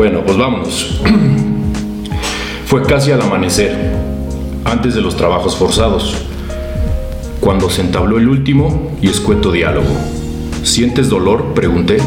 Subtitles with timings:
[0.00, 1.00] Bueno, pues vámonos.
[2.66, 3.76] Fue casi al amanecer,
[4.64, 6.16] antes de los trabajos forzados,
[7.40, 9.88] cuando se entabló el último y escueto diálogo.
[10.62, 11.54] ¿Sientes dolor?
[11.54, 11.98] pregunté.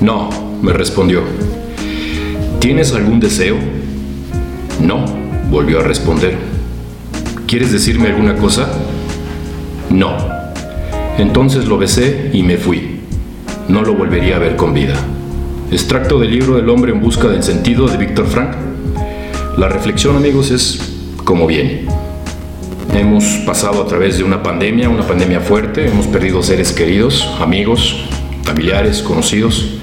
[0.00, 0.28] No,
[0.62, 1.22] me respondió.
[2.60, 3.56] ¿Tienes algún deseo?
[4.80, 5.04] No,
[5.50, 6.36] volvió a responder.
[7.46, 8.68] ¿Quieres decirme alguna cosa?
[9.90, 10.16] No.
[11.18, 12.95] Entonces lo besé y me fui.
[13.68, 14.94] No lo volvería a ver con vida.
[15.72, 18.54] Extracto del libro del hombre en busca del sentido de Víctor Frank.
[19.58, 20.78] La reflexión, amigos, es
[21.24, 21.84] como viene.
[22.94, 28.06] Hemos pasado a través de una pandemia, una pandemia fuerte, hemos perdido seres queridos, amigos,
[28.44, 29.74] familiares, conocidos.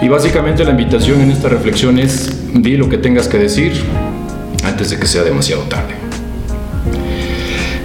[0.00, 3.72] Y básicamente la invitación en esta reflexión es, di lo que tengas que decir
[4.64, 5.94] antes de que sea demasiado tarde.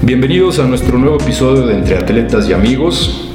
[0.01, 3.32] Bienvenidos a nuestro nuevo episodio de Entre Atletas y Amigos.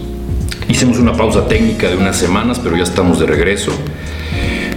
[0.78, 3.72] Hicimos una pausa técnica de unas semanas, pero ya estamos de regreso.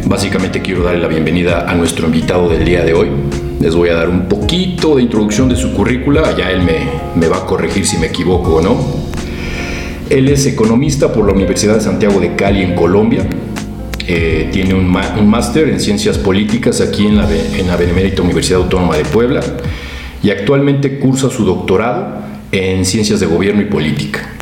[0.07, 3.09] Básicamente quiero darle la bienvenida a nuestro invitado del día de hoy.
[3.59, 7.27] Les voy a dar un poquito de introducción de su currícula, ya él me, me
[7.27, 8.83] va a corregir si me equivoco o no.
[10.09, 13.27] Él es economista por la Universidad de Santiago de Cali en Colombia.
[14.07, 18.97] Eh, tiene un, máster en ciencias políticas aquí en la, en la Benemérita Universidad Autónoma
[18.97, 19.41] de Puebla
[20.23, 24.40] y actualmente cursa su doctorado en ciencias de gobierno y política.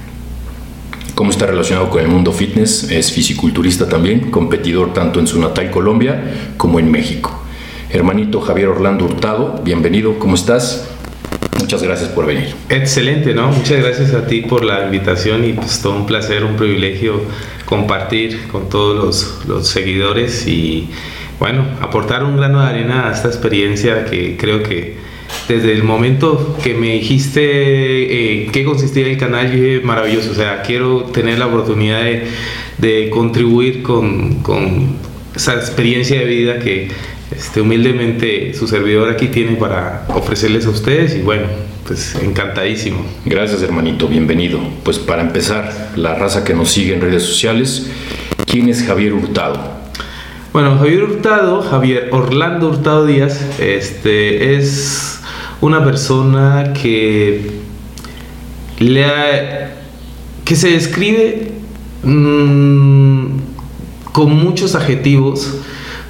[1.19, 5.69] Cómo está relacionado con el mundo fitness, es fisiculturista también, competidor tanto en su natal
[5.69, 7.43] Colombia como en México.
[7.89, 10.87] Hermanito Javier Orlando Hurtado, bienvenido, ¿cómo estás?
[11.59, 12.55] Muchas gracias por venir.
[12.69, 13.51] Excelente, ¿no?
[13.51, 17.21] Muchas gracias a ti por la invitación y pues todo un placer, un privilegio
[17.65, 20.87] compartir con todos los, los seguidores y
[21.37, 24.95] bueno, aportar un grano de arena a esta experiencia que creo que
[25.49, 30.35] desde el momento que me dijiste eh, qué consistía el canal, yo dije, maravilloso, o
[30.35, 32.27] sea, quiero tener la oportunidad de,
[32.77, 36.89] de contribuir con, con, esa experiencia de vida que
[37.35, 41.47] este, humildemente su servidor aquí tiene para ofrecerles a ustedes y bueno,
[41.87, 43.03] pues encantadísimo.
[43.25, 44.59] Gracias hermanito, bienvenido.
[44.83, 47.89] Pues para empezar, la raza que nos sigue en redes sociales,
[48.45, 49.79] ¿quién es Javier Hurtado?
[50.51, 55.18] Bueno, Javier Hurtado, Javier Orlando Hurtado Díaz, este es
[55.61, 57.51] una persona que,
[58.79, 59.05] le
[60.45, 61.51] que se describe
[62.03, 63.27] mmm,
[64.11, 65.57] con muchos adjetivos,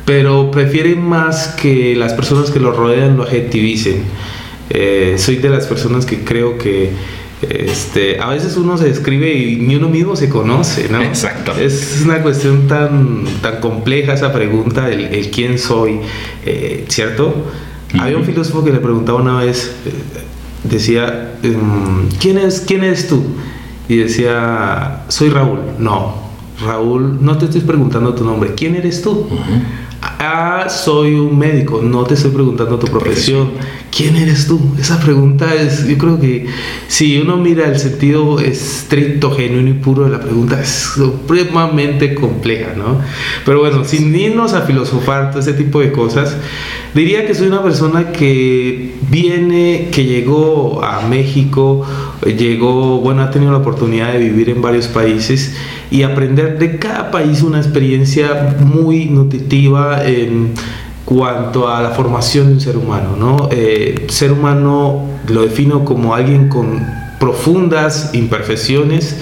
[0.05, 4.03] pero prefiere más que las personas que lo rodean lo adjetivicen.
[4.69, 6.91] Eh, soy de las personas que creo que
[7.41, 11.01] este, a veces uno se describe y ni uno mismo se conoce, ¿no?
[11.01, 11.53] Exacto.
[11.57, 15.99] Es una cuestión tan, tan compleja esa pregunta, el, el quién soy,
[16.45, 17.45] eh, ¿cierto?
[17.97, 19.91] Había un filósofo que le preguntaba una vez, eh,
[20.63, 23.23] decía, em, ¿quién, es, ¿quién eres tú?
[23.87, 25.59] Y decía, soy Raúl.
[25.79, 26.15] No,
[26.61, 29.27] Raúl, no te estoy preguntando tu nombre, ¿quién eres tú?
[30.01, 33.51] Ah, soy un médico, no te estoy preguntando tu profesión.
[33.95, 34.59] ¿Quién eres tú?
[34.79, 36.45] Esa pregunta es, yo creo que
[36.87, 42.73] si uno mira el sentido estricto, genuino y puro de la pregunta, es supremamente compleja,
[42.77, 43.01] ¿no?
[43.45, 46.37] Pero bueno, sin irnos a filosofar todo ese tipo de cosas,
[46.93, 51.85] diría que soy una persona que viene, que llegó a México,
[52.25, 55.55] llegó, bueno, ha tenido la oportunidad de vivir en varios países
[55.89, 60.53] y aprender de cada país una experiencia muy nutritiva en
[61.05, 63.15] cuanto a la formación de un ser humano.
[63.17, 63.49] ¿no?
[63.51, 66.85] Eh, ser humano lo defino como alguien con
[67.19, 69.17] profundas imperfecciones,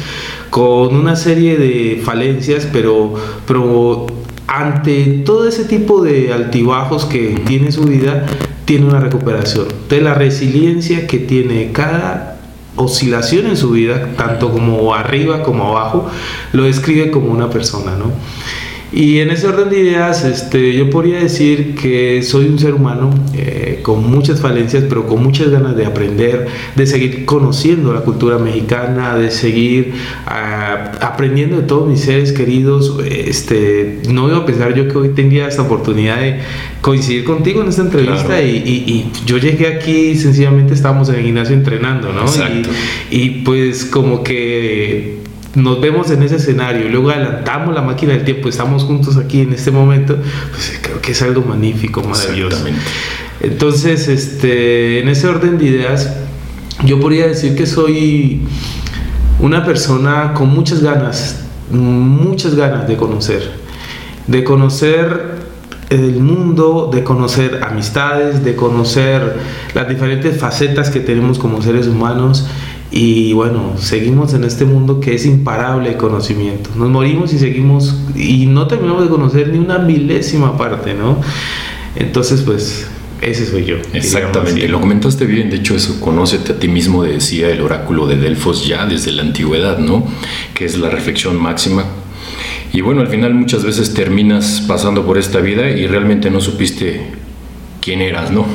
[0.49, 3.13] con una serie de falencias, pero,
[3.45, 4.05] pero
[4.47, 8.25] ante todo ese tipo de altibajos que tiene su vida,
[8.65, 9.67] tiene una recuperación.
[9.89, 12.36] De la resiliencia que tiene cada
[12.77, 16.09] oscilación en su vida, tanto como arriba como abajo,
[16.53, 18.11] lo describe como una persona, ¿no?
[18.91, 23.09] Y en ese orden de ideas, este, yo podría decir que soy un ser humano
[23.35, 28.37] eh, con muchas falencias, pero con muchas ganas de aprender, de seguir conociendo la cultura
[28.37, 29.93] mexicana, de seguir
[30.25, 32.97] uh, aprendiendo de todos mis seres queridos.
[33.05, 36.39] Este, no a pensar yo que hoy tendría esta oportunidad de
[36.81, 38.45] coincidir contigo en esta entrevista claro.
[38.45, 42.25] y, y, y, yo llegué aquí sencillamente estábamos en el gimnasio entrenando, ¿no?
[43.11, 45.26] Y, y pues como que
[45.57, 49.41] nos vemos en ese escenario y luego adelantamos la máquina del tiempo, estamos juntos aquí
[49.41, 50.15] en este momento,
[50.51, 52.63] pues creo que es algo magnífico, maravilloso.
[53.41, 56.13] Entonces, este, en ese orden de ideas,
[56.85, 58.43] yo podría decir que soy
[59.39, 63.51] una persona con muchas ganas, muchas ganas de conocer,
[64.27, 65.37] de conocer
[65.89, 69.37] el mundo, de conocer amistades, de conocer
[69.73, 72.45] las diferentes facetas que tenemos como seres humanos
[72.91, 76.69] Y bueno, seguimos en este mundo que es imparable de conocimiento.
[76.75, 81.19] Nos morimos y seguimos y no terminamos de conocer ni una milésima parte, ¿no?
[81.95, 82.87] Entonces, pues
[83.21, 83.75] ese soy yo.
[83.93, 88.15] Exactamente, lo comentaste bien, de hecho eso, conócete a ti mismo, decía el oráculo de
[88.15, 90.05] Delfos ya desde la antigüedad, ¿no?
[90.53, 91.85] Que es la reflexión máxima.
[92.71, 97.01] Y bueno, al final muchas veces terminas pasando por esta vida y realmente no supiste
[97.87, 98.45] quién eras, ¿no?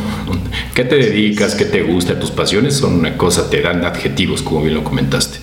[0.75, 1.55] ¿Qué te dedicas?
[1.55, 2.21] ¿Qué te gusta?
[2.21, 5.39] Tus pasiones son una cosa, te dan adjetivos, como bien lo comentaste.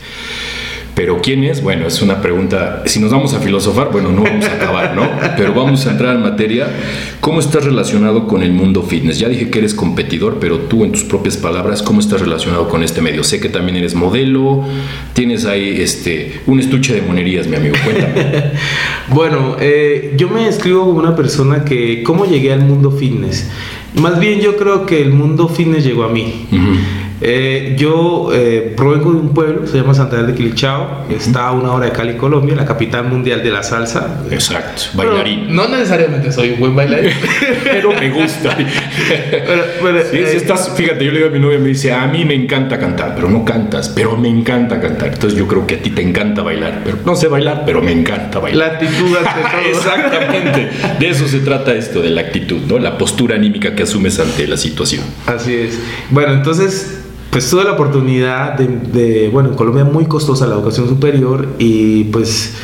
[0.93, 1.63] Pero ¿quién es?
[1.63, 5.09] Bueno, es una pregunta, si nos vamos a filosofar, bueno, no vamos a acabar, ¿no?
[5.37, 6.67] Pero vamos a entrar en materia.
[7.19, 9.17] ¿Cómo estás relacionado con el mundo fitness?
[9.17, 12.83] Ya dije que eres competidor, pero tú en tus propias palabras, ¿cómo estás relacionado con
[12.83, 13.23] este medio?
[13.23, 14.65] Sé que también eres modelo,
[15.13, 18.51] tienes ahí este, un estuche de monerías, mi amigo, cuéntame.
[19.07, 23.49] bueno, eh, yo me escribo como una persona que, ¿cómo llegué al mundo fitness?
[23.95, 26.47] Más bien yo creo que el mundo fitness llegó a mí.
[27.21, 31.73] Eh, yo eh, provengo de un pueblo, se llama Santander de Quilichao, está a una
[31.73, 34.21] hora de Cali, Colombia, la capital mundial de la salsa.
[34.31, 35.53] Exacto, bailarín.
[35.53, 37.11] no necesariamente soy un buen bailarín,
[37.63, 38.55] pero me gusta.
[38.57, 42.79] Eh, estás, fíjate, yo le digo a mi novia, me dice, a mí me encanta
[42.79, 45.09] cantar, pero no cantas, pero me encanta cantar.
[45.09, 47.91] Entonces yo creo que a ti te encanta bailar, pero no sé bailar, pero me
[47.91, 48.69] encanta bailar.
[48.69, 49.77] La actitud ante todo.
[49.77, 50.69] Exactamente,
[50.99, 52.79] de eso se trata esto, de la actitud, ¿no?
[52.79, 55.03] La postura anímica que asumes ante la situación.
[55.25, 55.79] Así es.
[56.11, 60.87] Bueno, entonces pues tuve la oportunidad de, bueno, en Colombia es muy costosa la educación
[60.87, 62.55] superior y pues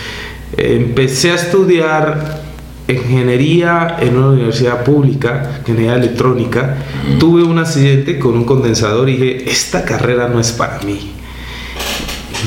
[0.58, 2.44] empecé a estudiar
[2.88, 6.78] ingeniería en una universidad pública, ingeniería electrónica.
[7.20, 11.12] Tuve un accidente con un condensador y dije, esta carrera no es para mí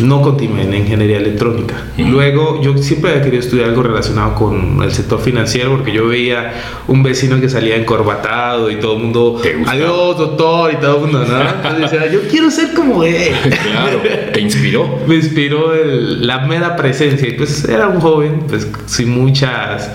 [0.03, 1.77] no continué en ingeniería electrónica.
[1.97, 6.53] Luego, yo siempre había querido estudiar algo relacionado con el sector financiero porque yo veía
[6.87, 11.25] un vecino que salía encorbatado y todo el mundo, adiós doctor y todo el mundo,
[11.25, 11.41] ¿no?
[11.69, 13.33] Entonces decía, yo quiero ser como él.
[13.43, 14.01] Claro,
[14.33, 14.99] ¿te inspiró?
[15.07, 19.91] Me inspiró la mera presencia y pues era un joven, pues sin muchas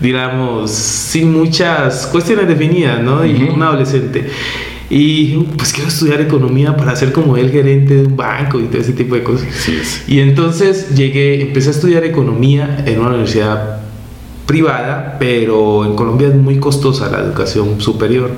[0.00, 3.24] digamos, sin muchas cuestiones definidas, ¿no?
[3.24, 4.28] Y un adolescente.
[4.96, 8.80] Y pues quiero estudiar economía para ser como el gerente de un banco y todo
[8.80, 9.48] ese tipo de cosas.
[10.06, 13.80] Y entonces llegué, empecé a estudiar economía en una universidad
[14.46, 18.30] privada, pero en Colombia es muy costosa la educación superior.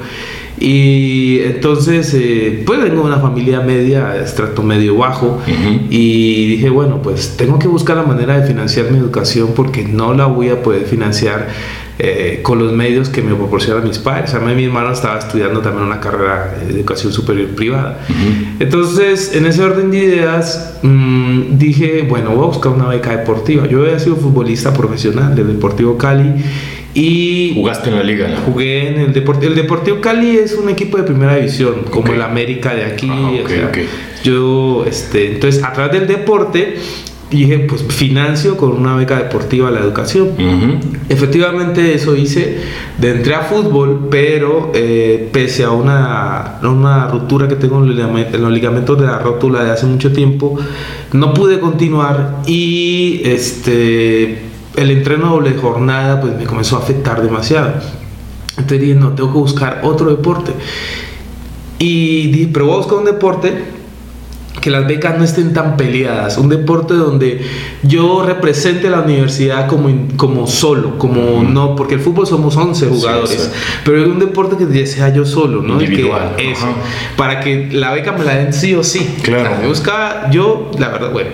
[0.58, 5.38] Y entonces, eh, pues vengo de una familia media, estrato medio bajo,
[5.90, 10.14] y dije, bueno, pues tengo que buscar la manera de financiar mi educación porque no
[10.14, 11.48] la voy a poder financiar
[11.98, 14.34] eh, con los medios que me proporcionan mis padres.
[14.34, 18.00] A mí mi hermano estaba estudiando también una carrera de educación superior privada.
[18.60, 23.66] Entonces, en ese orden de ideas, mm, dije, bueno, voy a buscar una beca deportiva.
[23.66, 26.34] Yo había sido futbolista profesional del Deportivo Cali.
[26.92, 29.52] Y jugaste en la liga, Jugué en el Deportivo.
[29.52, 33.10] El Deportivo Cali es un equipo de primera división, como el América de aquí.
[34.22, 36.76] Yo, este, entonces, a través del deporte,
[37.30, 40.30] y dije, pues financio con una beca deportiva la educación.
[41.08, 42.60] Efectivamente eso hice,
[42.98, 48.52] de entré a fútbol, pero eh, pese a una, una ruptura que tengo en los
[48.52, 50.56] ligamentos de la rótula de hace mucho tiempo,
[51.12, 54.42] no pude continuar y este,
[54.76, 57.72] el entreno doble jornada pues me comenzó a afectar demasiado.
[58.50, 60.52] Entonces dije, no, tengo que buscar otro deporte.
[61.78, 63.75] Y dije, pero voy a buscar un deporte
[64.60, 67.42] que las becas no estén tan peleadas, un deporte donde
[67.82, 73.52] yo represente la universidad como, como solo, como no, porque el fútbol somos 11 jugadores,
[73.84, 75.74] pero es un deporte que sea yo solo, ¿no?
[75.74, 76.34] Individual.
[76.38, 76.66] eso,
[77.16, 79.08] para que la beca me la den sí o sí.
[79.22, 79.56] Claro.
[79.60, 81.30] me buscaba yo, la verdad, bueno.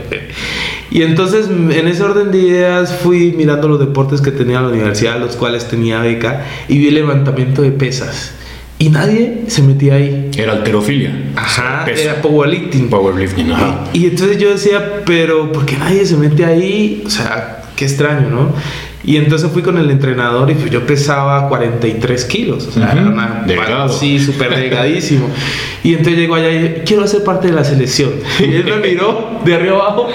[0.91, 5.19] Y entonces en ese orden de ideas fui mirando los deportes que tenía la universidad,
[5.19, 8.35] los cuales tenía beca, y vi el levantamiento de pesas.
[8.83, 10.29] Y nadie se metía ahí.
[10.37, 11.15] Era alterofilia.
[11.37, 12.91] Ajá, era powerlifting.
[12.91, 13.85] Powerlifting, ajá.
[13.93, 17.01] Y, entonces yo decía, pero ¿por qué nadie se mete ahí?
[17.07, 18.53] O sea, qué extraño, ¿no?
[19.05, 22.67] Y entonces fui con el entrenador y yo pesaba 43 kilos.
[22.67, 23.45] O sea, era una.
[23.47, 23.89] Delgado.
[23.89, 25.29] Sí, súper delgadísimo.
[25.85, 28.11] y entonces llegó allá y quiero hacer parte de la selección.
[28.41, 30.09] Y él me miró de arriba abajo.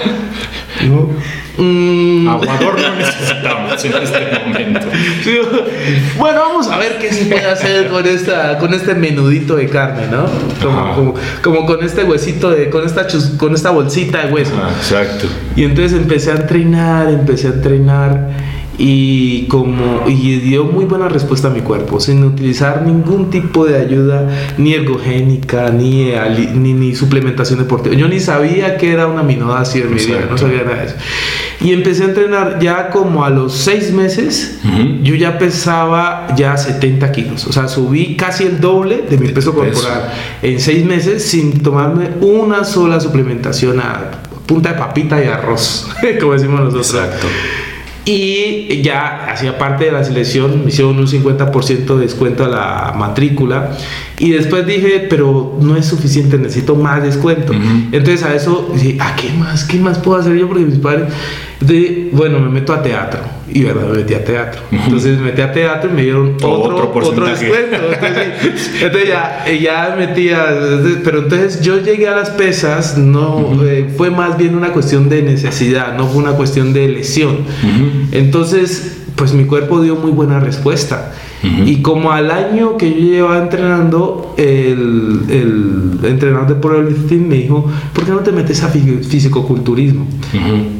[1.58, 2.28] Mm.
[2.28, 4.80] Aguador no necesitamos en este momento.
[6.16, 10.06] bueno, vamos a ver qué se puede hacer con esta, con este menudito de carne,
[10.06, 10.26] ¿no?
[10.62, 14.54] Como, como, con este huesito de, con esta con esta bolsita de hueso.
[14.78, 15.26] exacto.
[15.56, 18.28] Y entonces empecé a entrenar, empecé a entrenar
[18.78, 23.76] y como y dio muy buena respuesta a mi cuerpo sin utilizar ningún tipo de
[23.76, 26.12] ayuda ni ergogénica ni,
[26.54, 27.96] ni, ni suplementación deportiva.
[27.96, 30.94] Yo ni sabía que era una aminoácido en mi vida no sabía nada de eso.
[31.60, 34.60] Y empecé a entrenar ya como a los seis meses
[35.02, 37.46] yo ya pesaba ya 70 kilos.
[37.48, 42.10] O sea subí casi el doble de mi peso corporal en seis meses sin tomarme
[42.20, 45.88] una sola suplementación a punta de papita y arroz
[46.20, 46.94] como decimos nosotros.
[46.94, 47.26] Exacto.
[48.10, 52.94] Y ya hacía parte de la selección, me hicieron un 50% de descuento a la
[52.96, 53.76] matrícula.
[54.18, 57.52] Y después dije, pero no es suficiente, necesito más descuento.
[57.52, 59.64] Entonces a eso dije, ¿a qué más?
[59.64, 60.48] ¿Qué más puedo hacer yo?
[60.48, 61.12] Porque mis padres.
[61.60, 63.20] Entonces, bueno, me meto a teatro.
[63.50, 64.60] Y verdad, me metí a teatro.
[64.70, 67.76] Entonces me metí a teatro y me dieron otro, otro, descuento.
[67.92, 70.46] Entonces, entonces ya, ya metía.
[71.02, 75.22] Pero entonces yo llegué a las pesas, no eh, fue más bien una cuestión de
[75.22, 77.38] necesidad, no fue una cuestión de lesión.
[78.12, 81.12] Entonces, pues mi cuerpo dio muy buena respuesta.
[81.42, 87.70] Y como al año que yo llevaba entrenando, el, el entrenador de powerlifting me dijo,
[87.92, 90.06] ¿por qué no te metes a fisicoculturismo?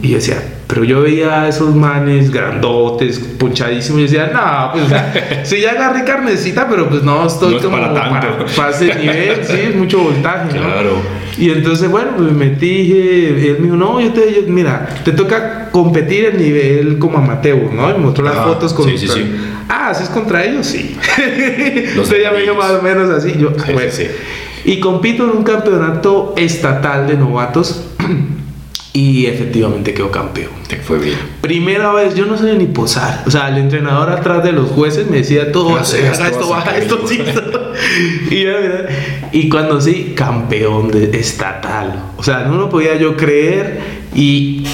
[0.02, 5.49] Y yo decía, pero yo veía a esos manes grandotes, punchadísimos, y decía, no, pues
[5.49, 8.45] sí, ya agarré carnecita, pero pues no estoy no como para, tanto.
[8.57, 10.50] para, ese nivel, sí, mucho voltaje.
[10.50, 10.90] Claro.
[10.90, 11.27] ¿no?
[11.38, 15.68] Y entonces, bueno, me metí, él me dijo, no, yo te, yo, mira, te toca
[15.71, 17.88] competir en nivel como amateur, ¿no?
[17.90, 19.25] Y me mostró las Ajá, fotos con sí, sí, sí.
[19.68, 20.66] Ah, ¿haces contra ellos?
[20.66, 20.97] Sí.
[21.97, 23.35] Los Usted ya me dijo más o menos así.
[23.38, 23.90] Yo, Sí, bueno.
[23.92, 24.07] sí,
[24.64, 27.85] Y compito en un campeonato estatal de novatos
[28.98, 30.50] y efectivamente quedó campeón.
[30.66, 31.18] Te fue bien.
[31.40, 33.22] Primera vez, yo no sabía ni posar.
[33.26, 36.40] O sea, el entrenador atrás de los jueces me decía todo, No sé, haga esto,
[36.40, 37.22] esto, vas a baja esto, sí.
[37.24, 37.72] esto".
[39.32, 42.10] y, cuando sí, campeón de estatal.
[42.16, 43.78] O sea, no lo podía yo creer
[44.16, 44.64] y,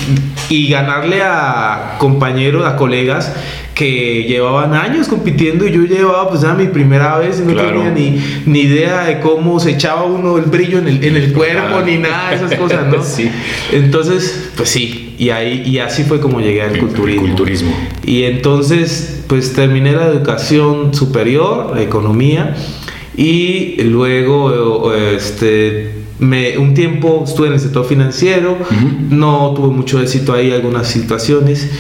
[0.49, 3.31] y ganarle a compañeros, a colegas
[3.75, 7.83] que llevaban años compitiendo y yo llevaba pues era mi primera vez y no Claro.
[7.83, 11.33] tenía ni, ni idea de cómo se echaba uno el brillo en el, en el
[11.33, 13.03] cuerpo ni nada de esas cosas, ¿no?
[13.03, 13.29] Sí.
[13.73, 17.27] Entonces, pues sí, y ahí y así fue como llegué al culturismo.
[17.27, 17.75] culturismo.
[18.05, 22.55] Y entonces, pues terminé la educación superior, la economía,
[23.17, 28.57] y luego, este, me, un tiempo estuve en el sector financiero,
[29.11, 31.71] no tuve mucho éxito ahí, algunas situaciones.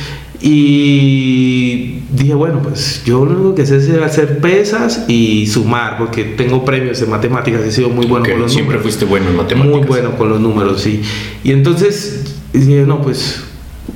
[0.47, 6.23] Y dije, bueno, pues yo lo único que sé es hacer pesas y sumar, porque
[6.25, 8.83] tengo premios de matemáticas, he sido muy bueno con los Siempre números.
[8.83, 9.79] fuiste bueno en matemáticas.
[9.79, 11.01] Muy bueno con los números, sí.
[11.45, 13.43] Y entonces dije, no, pues,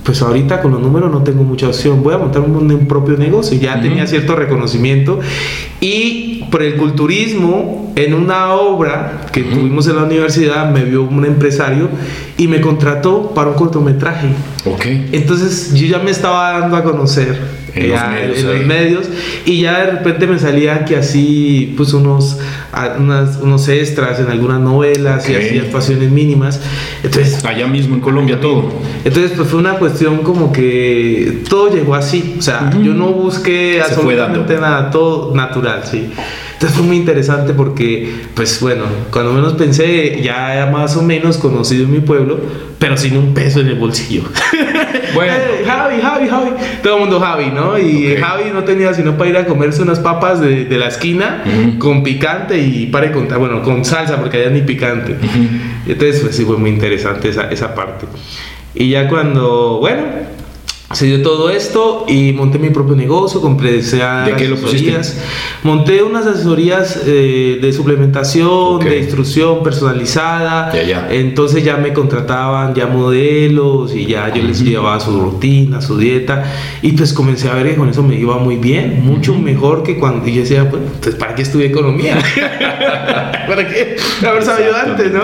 [0.09, 2.03] pues ahorita con los números no tengo mucha opción.
[2.03, 3.61] Voy a montar un, un propio negocio.
[3.61, 3.83] Ya Ujú.
[3.83, 5.21] tenía cierto reconocimiento.
[5.83, 9.51] Y por el culturismo, en una obra que Ujú.
[9.59, 11.91] tuvimos en la universidad, me vio un empresario
[12.39, 14.29] y me contrató para un cortometraje.
[14.65, 14.87] Ok.
[15.13, 17.39] Entonces yo ya me estaba dando a conocer
[17.85, 19.07] En los ya medios en los medios,
[19.47, 22.39] y ya de repente me salían que así pues unos
[22.73, 25.43] a- unas- unos extras en algunas novelas y Ok.
[25.43, 26.61] así actuaciones mínimas.
[27.03, 28.71] Entonces Allá mismo en Colombia todo.
[29.05, 32.37] entonces pues fue una cuestión como que todo llegó así.
[32.39, 32.83] O sea Ujú.
[32.83, 36.11] yo no busqué Se absolutamente nada todo natural sí.
[36.55, 38.83] Entonces fue muy interesante porque pues bueno
[39.13, 42.41] cuando menos pensé ya más o menos conocido en mi pueblo
[42.81, 44.23] pero sin un peso en el bolsillo
[45.15, 45.33] Bueno.
[45.33, 46.51] Eh, Javi, Javi, Javi.
[46.83, 47.79] Todo el mundo Javi, ¿no?
[47.79, 48.17] Y.
[48.17, 51.43] Javi no tenía sino para ir a comerse unas papas de, de la esquina
[51.79, 55.17] con picante y para contar, bueno, con salsa porque allá ni picante.
[55.87, 58.07] Entonces, pues sí, fue muy interesante esa, esa parte.
[58.75, 60.03] Y ya cuando, bueno,
[60.91, 64.97] se dio todo esto y monté mi propio negocio, compré ¿De qué lo pusiste?
[64.97, 65.19] asesorías.
[65.63, 68.85] Monté unas asesorías eh, de suplementación, Ok.
[68.85, 70.73] de instrucción personalizada.
[70.73, 71.09] Ya, ya.
[71.11, 74.71] Entonces ya me contrataban ya modelos y ya yo les Ujú.
[74.71, 76.45] llevaba su rutina, su dieta.
[76.81, 79.99] Y pues comencé a ver que con eso me iba muy bien, mucho mejor que
[79.99, 82.17] cuando yo decía, bueno, pues ¿para qué estudié economía?
[83.47, 83.97] ¿Para qué?
[84.27, 85.21] Haber sabido antes, ¿no?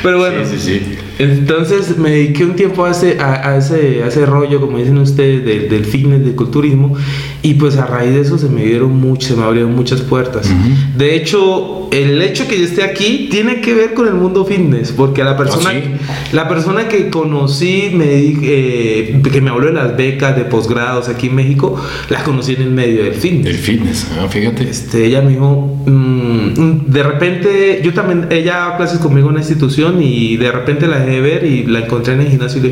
[0.00, 0.44] Pero bueno.
[0.44, 0.98] Sí, sí, sí.
[1.18, 4.98] Entonces me dediqué un tiempo a ese, a, a ese, a ese rollo, como dicen
[4.98, 6.96] ustedes, del, del fitness, del culturismo,
[7.42, 10.46] y pues a raíz de eso se me dieron mucho, se me abrieron muchas puertas.
[10.46, 10.98] Ujú.
[10.98, 14.92] De hecho, el hecho que yo esté aquí tiene que ver con el mundo fitness,
[14.92, 16.34] porque la persona, ¿Ah, sí?
[16.36, 21.28] la persona que conocí, me, eh, que me habló de las becas de posgrados aquí
[21.28, 23.46] en México, la conocí en el medio del fitness.
[23.46, 24.68] El fitness, ah, fíjate.
[24.68, 29.34] Este, ella me dijo, mm, mm, de repente, yo también, ella daba clases conmigo en
[29.34, 32.62] una institución y de repente la dejé ver y la encontré en el gimnasio y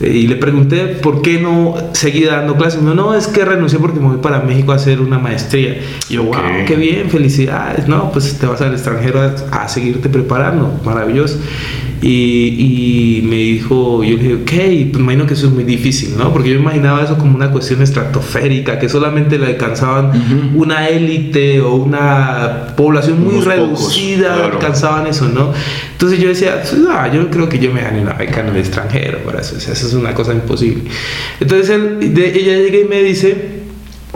[0.00, 2.80] le, y le pregunté por qué no seguí dando clases.
[2.80, 5.78] Dijo, no, es que renuncié porque me voy para México a hacer una maestría.
[6.08, 6.28] Y yo, Ok.
[6.36, 7.86] wow, qué bien, felicidades.
[7.86, 11.38] No, pues te vas al extranjero a, a seguirte preparando, maravilloso.
[12.06, 16.18] Y, y me dijo, yo le dije, ok, pues imagino que eso es muy difícil,
[16.18, 16.34] ¿no?
[16.34, 21.76] Porque yo imaginaba eso como una cuestión estratosférica, que solamente le alcanzaban una élite o
[21.76, 25.54] una población muy reducida, alcanzaban eso, ¿no?
[25.92, 29.20] Entonces yo decía, ah, yo creo que yo me gané una beca en el extranjero
[29.20, 30.82] para eso, o sea, eso es una cosa imposible.
[31.40, 33.63] Entonces él, de, ella llega y me dice,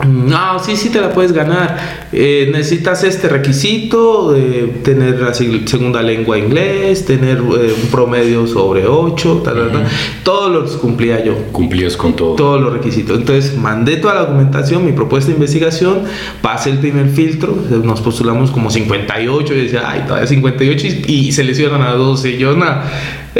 [0.07, 2.07] no, sí, sí te la puedes ganar.
[2.11, 8.87] Eh, necesitas este requisito, de tener la segunda lengua inglés, tener eh, un promedio sobre
[8.87, 9.87] 8, tal, tal,
[10.23, 11.35] Todos los cumplía yo.
[11.51, 12.35] Cumplías con todo.
[12.35, 13.17] Todos los requisitos.
[13.17, 16.03] Entonces mandé toda la documentación, mi propuesta de investigación,
[16.41, 21.31] pasé el primer filtro, nos postulamos como 58, y decía, ay, todavía 58 y, y
[21.33, 22.37] seleccionan a 12.
[22.37, 22.89] Yo, nada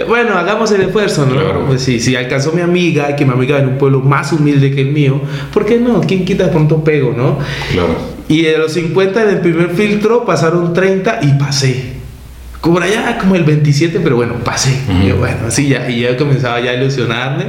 [0.08, 1.34] bueno, hagamos el esfuerzo, ¿no?
[1.34, 1.66] Claro.
[1.68, 4.82] Pues sí, si alcanzó mi amiga, que mi amiga en un pueblo más humilde que
[4.82, 6.02] el mío, ¿por qué no?
[6.02, 7.40] ¿Quién quita pronto pego, no?
[7.72, 7.96] Claro.
[8.28, 11.94] Y de los 50 en el primer filtro pasaron 30 y pasé.
[12.62, 14.78] Como allá como el 27, pero bueno, pasé.
[15.02, 17.46] Y yo, bueno, así ya, y ya comenzaba ya a ilusionarme.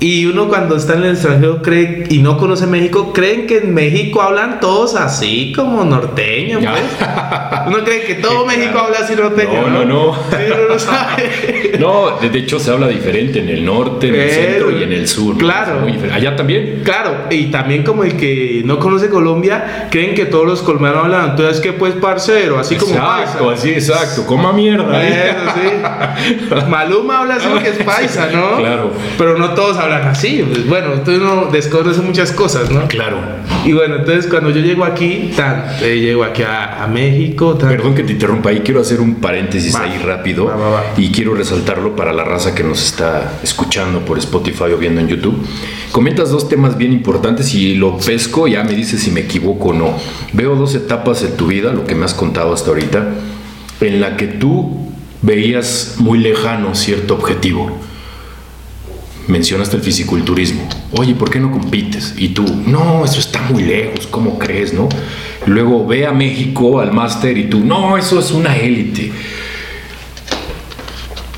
[0.00, 3.74] Y uno cuando está en el extranjero cree y no conoce México, creen que en
[3.74, 6.82] México hablan todos así como norteños, pues.
[7.66, 9.68] Uno cree que todo México habla así norteño.
[9.68, 10.16] No, no, no.
[11.80, 15.08] No, de hecho se habla diferente en el norte, en el centro y en el
[15.08, 15.36] sur.
[15.36, 15.84] Claro.
[16.12, 16.82] Allá también.
[16.84, 21.30] Claro, y también como el que no conoce Colombia, creen que todos los colombianos hablan,
[21.30, 24.26] entonces que pues parcero, así como Exacto, así, exacto.
[24.26, 25.02] Coma mierda.
[25.02, 26.54] Eso, sí.
[26.68, 28.58] Maluma habla así que es paisa, ¿no?
[28.58, 28.92] Claro.
[29.16, 30.44] Pero no todos hablan así.
[30.46, 32.86] Pues, bueno, entonces uno desconoce muchas cosas, ¿no?
[32.88, 33.18] Claro.
[33.64, 37.58] Y bueno, entonces cuando yo llego aquí, tan, eh, llego aquí a, México.
[37.58, 40.50] Perdón que te interrumpa, ahí quiero hacer un paréntesis ahí rápido.
[40.96, 45.08] y quiero resaltarlo para la raza que nos está escuchando por Spotify o viendo en
[45.08, 45.46] YouTube.
[45.92, 49.72] Comentas dos temas bien importantes y lo pesco, ya me dices si me equivoco o
[49.74, 49.96] no.
[50.32, 53.06] Veo dos etapas en tu vida, lo que me has contado hasta ahorita,
[53.80, 54.88] en la que tú
[55.22, 57.78] veías muy lejano cierto objetivo
[59.28, 60.68] mencionaste el fisiculturismo.
[60.92, 62.14] Oye, ¿por qué no compites?
[62.16, 64.88] Y tú, no, eso está muy lejos, ¿cómo crees, no?
[65.46, 69.12] Luego ve a México al máster y tú, no, eso es una élite.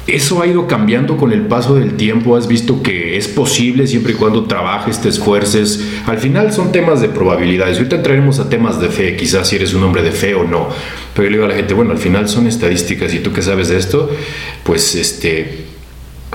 [0.06, 2.36] Eso ha ido cambiando con el paso del tiempo.
[2.36, 5.86] Has visto que es posible siempre y cuando trabajes, te esfuerces.
[6.06, 7.76] Al final son temas de probabilidades.
[7.76, 10.68] Ahorita entraremos a temas de fe, quizás si eres un hombre de fe o no.
[11.14, 13.42] Pero yo le digo a la gente, bueno, al final son estadísticas y tú que
[13.42, 14.10] sabes de esto,
[14.64, 15.66] pues este,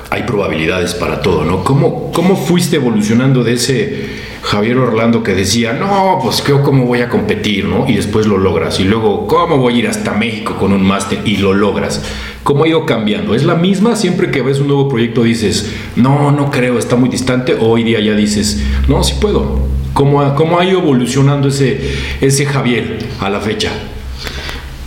[0.10, 1.64] hay probabilidades para todo, ¿no?
[1.64, 7.10] ¿Cómo, ¿Cómo fuiste evolucionando de ese Javier Orlando que decía, no, pues ¿cómo voy a
[7.10, 7.88] competir, ¿no?
[7.88, 8.79] Y después lo logras.
[8.79, 11.20] Y luego, ¿cómo voy a ir hasta México con un máster?
[11.25, 12.03] Y lo logras.
[12.44, 13.34] ¿Cómo ha ido cambiando?
[13.34, 13.96] ¿Es la misma?
[13.96, 17.56] Siempre que ves un nuevo proyecto dices, no, no creo, está muy distante.
[17.56, 19.68] O hoy día ya dices, no, sí puedo.
[19.94, 23.72] ¿Cómo ha, cómo ha ido evolucionando ese, ese Javier a la fecha?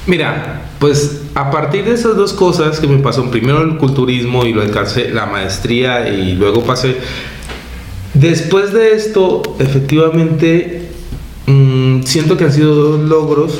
[0.07, 4.53] Mira, pues a partir de esas dos cosas que me pasó, primero el culturismo y
[4.53, 6.97] lo alcancé, la maestría y luego pasé,
[8.15, 10.89] después de esto, efectivamente,
[11.47, 13.59] mm, siento que han sido dos logros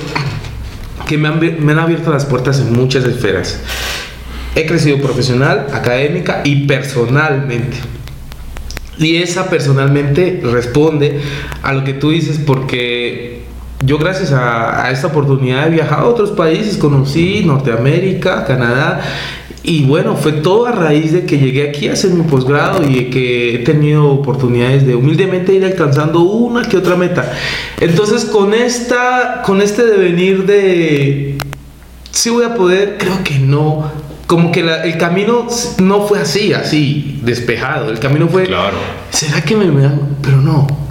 [1.07, 3.61] que me han, me han abierto las puertas en muchas esferas.
[4.55, 7.79] He crecido profesional, académica y personalmente.
[8.99, 11.21] Y esa personalmente responde
[11.63, 13.38] a lo que tú dices porque
[13.85, 19.01] yo gracias a, esta oportunidad he viajado a otros países, conocí Norteamérica, Canadá,
[19.63, 23.11] y bueno, fue todo a raíz de que llegué aquí a hacer mi posgrado y
[23.11, 27.33] que he tenido oportunidades de humildemente ir alcanzando una que otra meta.
[27.81, 31.39] Entonces con, esta, con este devenir de,
[32.11, 33.91] si voy a poder, creo que no,
[34.27, 35.47] como que el camino
[35.79, 37.91] no fue así, así, despejado.
[37.91, 38.47] El camino fue.
[38.47, 38.77] Claro.
[39.11, 39.89] ¿Será que me, me
[40.23, 40.88] Pero no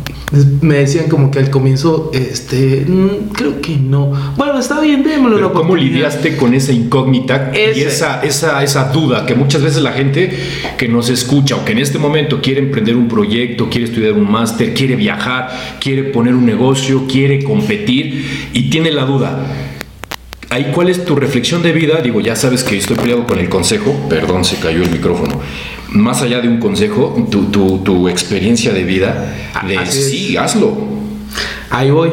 [0.62, 4.12] me decían como que al comienzo, este, mm, creo que no.
[4.36, 9.26] Bueno, está bien, démoslo Pero ¿Cómo lidiaste con esa incógnita y esa, esa, esa duda
[9.26, 10.38] que muchas veces la gente
[10.78, 14.30] que nos escucha o que en este momento quiere emprender un proyecto, quiere estudiar un
[14.30, 19.46] máster, quiere viajar, quiere poner un negocio, quiere competir y tiene la duda?
[20.50, 22.02] Ahí, ¿cuál es tu reflexión de vida?
[22.02, 23.94] Digo, ya sabes que estoy peleado con el consejo.
[24.10, 25.42] Perdón, se cayó el micrófono
[25.98, 29.36] más allá de un consejo, tu, tu, tu experiencia de vida,
[29.68, 30.74] de sí, hazlo.
[31.70, 32.12] Ahí voy.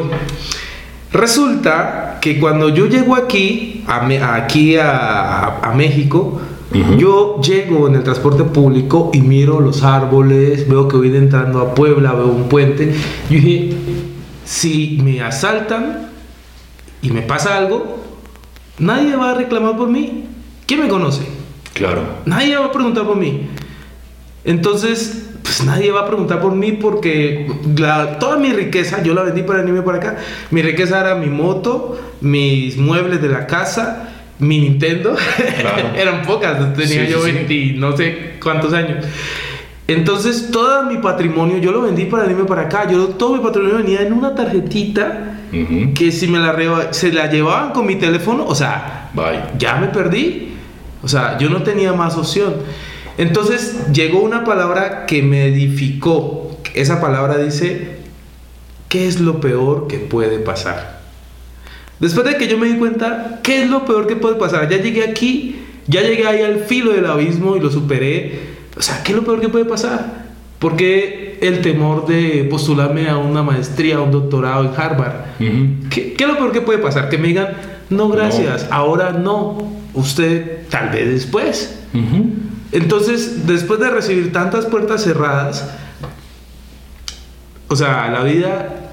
[1.11, 6.41] Resulta que cuando yo llego aquí, a, aquí a, México,
[6.97, 11.73] yo llego en el transporte público y miro los árboles, veo que voy entrando a
[11.73, 12.93] Puebla, veo un puente.
[13.29, 13.73] Yo dije,
[14.43, 16.09] si me asaltan
[17.01, 18.03] y me pasa algo,
[18.79, 20.25] nadie va a reclamar por mí.
[20.65, 21.21] ¿Quién me conoce?
[21.73, 22.01] Claro.
[22.25, 23.47] Nadie va a preguntar por mí.
[24.45, 27.47] Entonces, pues nadie va a preguntar por mí porque
[28.19, 30.17] toda mi riqueza, yo la vendí para venirme para acá.
[30.51, 35.15] Mi riqueza era mi moto, mis muebles de la casa mi Nintendo.
[35.95, 39.05] Eran pocas, tenía yo 20, no sé cuántos años.
[39.87, 42.89] Entonces, todo mi patrimonio yo lo vendí para irme para acá.
[42.89, 45.31] Yo todo mi patrimonio venía en una tarjetita
[45.93, 49.11] que si me la se la llevaban con mi teléfono, o sea,
[49.57, 50.53] ya me perdí.
[51.03, 52.55] O sea, yo no tenía más opción.
[53.17, 56.57] Entonces llegó una palabra que me edificó.
[56.73, 57.97] Esa palabra dice,
[58.89, 61.01] ¿qué es lo peor que puede pasar?
[61.99, 64.69] Después de que yo me di cuenta, ¿qué es lo peor que puede pasar?
[64.69, 68.39] Ya llegué aquí, ya llegué ahí al filo del abismo y lo superé.
[68.77, 70.25] O sea, ¿qué es lo peor que puede pasar?
[70.59, 75.13] Porque el temor de postularme a una maestría, a un doctorado en Harvard.
[75.89, 77.07] ¿Qué, es lo peor que puede pasar?
[77.07, 77.49] Que me digan,
[77.89, 81.79] no, gracias, ahora no, usted tal vez después.
[82.75, 85.65] Entonces, después de recibir tantas puertas cerradas,
[87.69, 88.91] o sea, la vida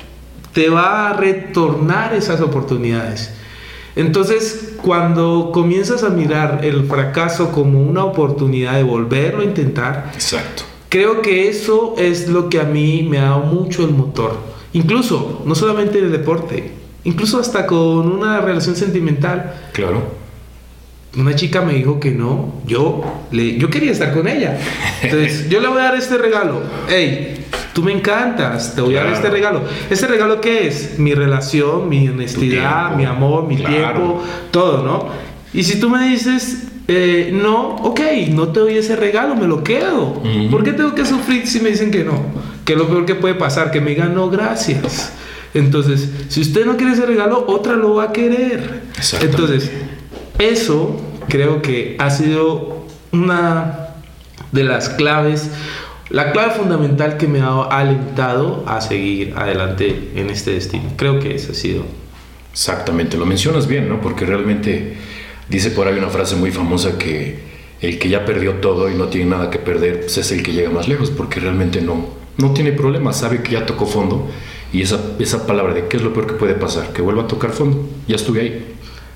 [0.53, 3.35] te va a retornar esas oportunidades.
[3.97, 10.63] Entonces, cuando comienzas a mirar el fracaso como una oportunidad de volverlo a intentar, Exacto.
[10.89, 14.39] creo que eso es lo que a mí me ha dado mucho el motor.
[14.75, 16.71] Incluso, no solamente en el deporte,
[17.03, 19.55] incluso hasta con una relación sentimental.
[19.73, 20.22] Claro
[21.17, 24.59] una chica me dijo que no, yo, le, yo quería estar con ella.
[25.03, 26.63] Entonces, yo le voy a dar este regalo.
[26.89, 29.63] Hey, tú me encantas, te voy a dar este regalo.
[29.91, 30.99] ¿Este regalo qué es?
[30.99, 35.09] Mi relación, mi honestidad, mi amor, mi tiempo, todo, ¿no?
[35.53, 39.63] Y si tú me dices, eh, no, ok, no te doy ese regalo, me lo
[39.63, 40.23] quedo.
[40.51, 42.25] ¿Por qué tengo que sufrir si me dicen que no?
[42.65, 45.13] Que es lo peor que puede pasar, que me digan no, gracias.
[45.53, 48.81] Entonces, si usted no quiere ese regalo, otra lo va a querer.
[49.21, 49.71] Entonces,
[50.39, 53.89] eso creo que ha sido una
[54.53, 55.51] de las claves,
[56.11, 60.85] la clave fundamental que me ha alentado a seguir adelante en este destino.
[60.97, 61.85] Creo que eso ha sido.
[62.53, 64.01] Exactamente, lo mencionas bien, ¿no?
[64.01, 64.95] Porque realmente
[65.49, 69.09] dice por ahí una frase muy famosa que el que ya perdió todo y no
[69.09, 72.53] tiene nada que perder, pues es el que llega más lejos, porque realmente no, no
[72.53, 74.29] tiene problema, sabe que ya tocó fondo
[74.73, 77.27] y esa, esa palabra de qué es lo peor que puede pasar, que vuelva a
[77.27, 78.72] tocar fondo, ya estuve ahí.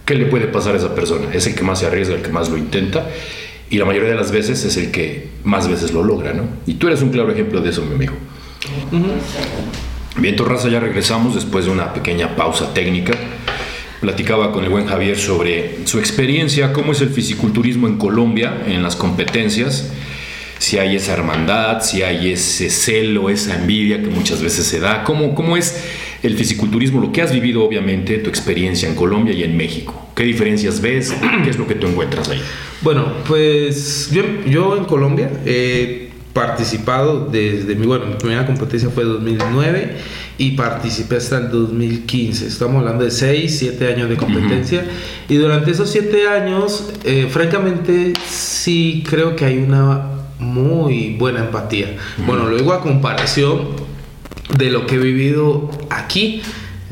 [0.06, 1.26] ¿Qué le puede pasar a esa persona?
[1.34, 3.06] Es el que más se arriesga, el que más lo intenta
[3.68, 6.44] y la mayoría de las veces es el que más veces lo logra, ¿no?
[6.66, 8.14] Y tú eres un claro ejemplo de eso, mi amigo.
[10.16, 13.14] Bien, Torraza, ya regresamos después de una pequeña pausa técnica.
[14.00, 18.82] Platicaba con el buen Javier sobre su experiencia, cómo es el fisiculturismo en Colombia, en
[18.82, 19.90] las competencias,
[20.58, 25.02] si hay esa hermandad, si hay ese celo, esa envidia que muchas veces se da,
[25.02, 25.82] cómo, cómo es
[26.22, 30.08] el fisiculturismo, lo que has vivido obviamente, tu experiencia en Colombia y en México.
[30.14, 31.14] ¿Qué diferencias ves?
[31.44, 32.40] ¿Qué es lo que tú encuentras ahí?
[32.82, 39.04] Bueno, pues yo, yo en Colombia he participado desde mi, bueno, mi primera competencia fue
[39.04, 39.96] 2009
[40.38, 42.46] y participé hasta el 2015.
[42.46, 44.84] Estamos hablando de 6, 7 años de competencia.
[45.28, 51.96] Y durante esos 7 años, eh, francamente, sí creo que hay una muy buena empatía.
[52.26, 53.85] Bueno, luego a comparación
[54.56, 56.42] de lo que he vivido aquí.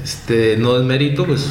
[0.03, 1.51] Este, no es mérito, pues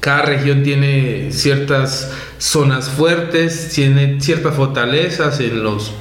[0.00, 5.92] cada región tiene ciertas zonas fuertes, tiene ciertas fortalezas en los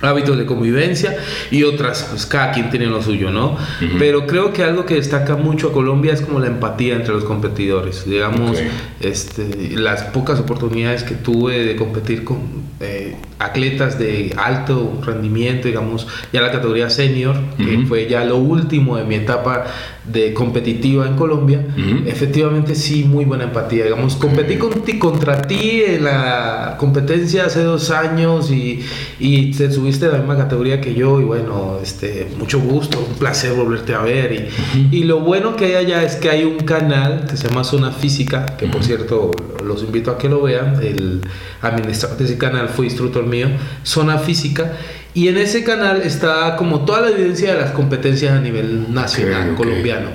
[0.00, 1.16] hábitos de convivencia
[1.50, 3.56] y otras, pues cada quien tiene lo suyo, ¿no?
[3.98, 7.24] Pero creo que algo que destaca mucho a Colombia es como la empatía entre los
[7.24, 8.04] competidores.
[8.06, 8.58] Digamos,
[9.00, 16.06] este, las pocas oportunidades que tuve de competir con eh, atletas de alto rendimiento, digamos,
[16.32, 19.64] ya la categoría senior, que fue ya lo último de mi etapa
[20.06, 21.64] de competitiva en Colombia,
[22.06, 23.84] efectivamente sí, muy buena empatía.
[23.84, 24.56] Digamos, competí
[24.98, 28.84] contra ti en la competencia hace dos años y,
[29.18, 33.18] y te subiste a la misma categoría que yo y bueno, este, mucho gusto, un
[33.18, 34.50] placer volverte a ver.
[34.92, 37.64] Y, y lo bueno que hay allá es que hay un canal que se llama
[37.64, 39.32] Zona Física, que por cierto
[39.64, 41.22] los invito a que lo vean, el
[41.62, 43.48] administrador de ese canal fue instructor mío,
[43.82, 44.76] Zona Física,
[45.16, 49.54] y en ese canal está como toda la evidencia de las competencias a nivel nacional
[49.54, 50.10] colombiano.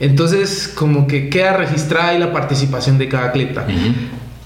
[0.00, 3.66] Entonces, como que queda registrada ahí la participación de cada atleta.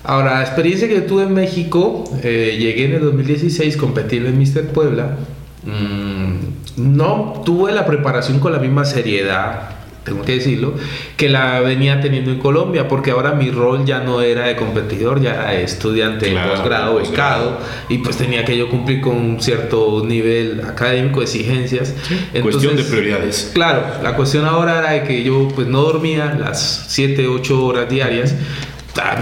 [0.02, 4.66] Ahora, la experiencia que tuve en México, eh, llegué en el 2016, competí en Mister
[4.66, 5.16] Puebla.
[5.62, 10.74] Mm, no tuve la preparación con la misma seriedad tengo que decirlo,
[11.16, 15.20] que la venía teniendo en Colombia, porque ahora mi rol ya no era de competidor,
[15.20, 17.58] ya era estudiante de posgrado, becado,
[17.88, 21.94] y pues tenía que yo cumplir con un cierto nivel académico, exigencias.
[22.42, 23.50] cuestión de prioridades.
[23.52, 27.88] Claro, la cuestión ahora era de que yo pues no dormía las 7, 8 horas
[27.88, 28.34] diarias,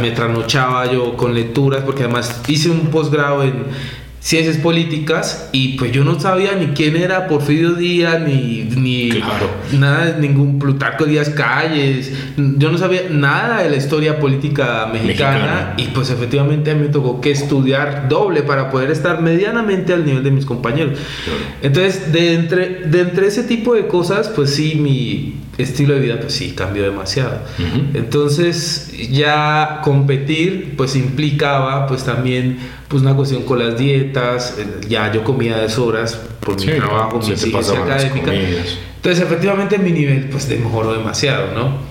[0.00, 3.64] me trasnochaba yo con lecturas, porque además hice un posgrado en
[4.20, 9.48] ciencias políticas y pues yo no sabía ni quién era Porfirio Díaz ni, ni Claro.
[9.72, 15.74] nada, ningún Plutarco Díaz Calles, yo no sabía nada de la historia política mexicana, Mexicana.
[15.76, 20.30] y pues efectivamente me tocó que estudiar doble para poder estar medianamente al nivel de
[20.32, 20.98] mis compañeros.
[21.24, 21.40] Claro.
[21.62, 26.20] Entonces, de entre, de entre ese tipo de cosas, pues sí, mi estilo de vida,
[26.20, 27.40] pues sí, cambió demasiado.
[27.94, 34.56] Entonces, ya competir, pues implicaba, pues también, pues una cuestión con las dietas,
[34.88, 38.32] ya yo comía de horas por Sí, mi trabajo, mi exigencia académica.
[38.32, 41.88] Entonces, efectivamente, mi nivel, pues mejoró demasiado, ¿no?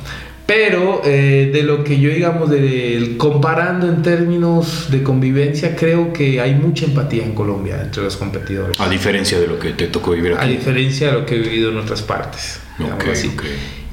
[0.48, 6.40] Pero eh, de lo que yo, digamos, del comparando en términos de convivencia, creo que
[6.40, 8.80] hay mucha empatía en Colombia entre los competidores.
[8.80, 10.54] A diferencia de lo que te tocó vivir A aquí.
[10.54, 12.62] diferencia de lo que he vivido en otras partes.
[12.78, 13.28] Digamos Ok, así.
[13.28, 13.44] ok.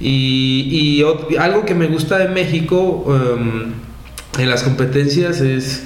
[0.01, 3.73] Y, y algo que me gusta de México em,
[4.43, 5.85] en las competencias es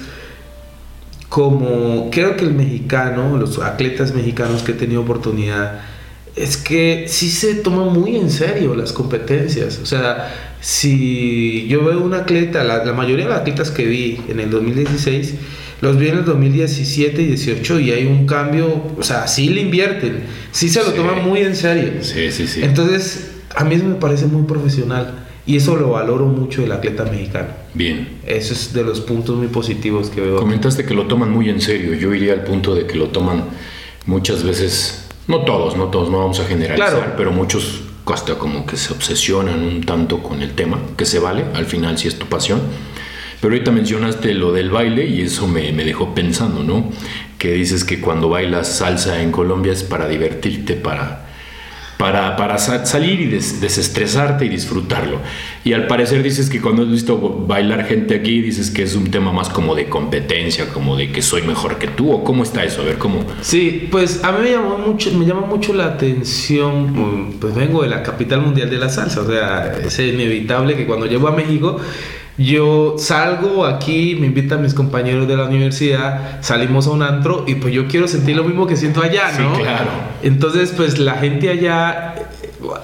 [1.29, 5.81] como creo que el mexicano, los atletas mexicanos que he tenido oportunidad,
[6.35, 9.79] es que sí se toman muy en serio las competencias.
[9.83, 14.21] O sea, si yo veo un atleta, la, la mayoría de los atletas que vi
[14.27, 15.35] en el 2016,
[15.81, 19.61] los vi en el 2017 y 18 y hay un cambio, o sea, sí le
[19.61, 20.95] invierten, sí se lo Sí.
[20.97, 21.91] toman muy en serio.
[22.01, 22.61] Sí, sí, sí.
[22.63, 27.05] Entonces, a mí eso me parece muy profesional y eso lo valoro mucho del atleta
[27.05, 27.47] mexicano.
[27.73, 28.07] Bien.
[28.25, 30.35] Eso es de los puntos muy positivos que veo.
[30.37, 31.93] Comentaste que lo toman muy en serio.
[31.95, 33.45] Yo iría al punto de que lo toman
[34.05, 37.13] muchas veces, no todos, no todos, no vamos a generalizar, Claro.
[37.17, 41.45] pero muchos hasta como que se obsesionan un tanto con el tema, que se vale,
[41.53, 42.59] al final si es tu pasión.
[43.41, 46.91] Pero ahorita mencionaste lo del baile y eso me, me dejó pensando, ¿no?
[47.37, 51.25] Que dices que cuando bailas salsa en Colombia es para divertirte, para,
[51.97, 55.19] para, para sa- salir y des- desestresarte y disfrutarlo.
[55.63, 59.09] Y al parecer dices que cuando has visto bailar gente aquí, dices que es un
[59.09, 62.65] tema más como de competencia, como de que soy mejor que tú, o cómo está
[62.65, 63.25] eso, a ver cómo...
[63.41, 68.41] Sí, pues a mí me llamó mucho, mucho la atención, pues vengo de la capital
[68.41, 71.79] mundial de la salsa, o sea, es inevitable que cuando llego a México,
[72.39, 77.55] yo salgo aquí, me invitan mis compañeros de la universidad, salimos a un antro y
[77.55, 79.53] pues yo quiero sentir lo mismo que siento allá, Sí, ¿no?
[79.59, 79.89] claro.
[80.23, 82.15] Entonces, pues la gente allá,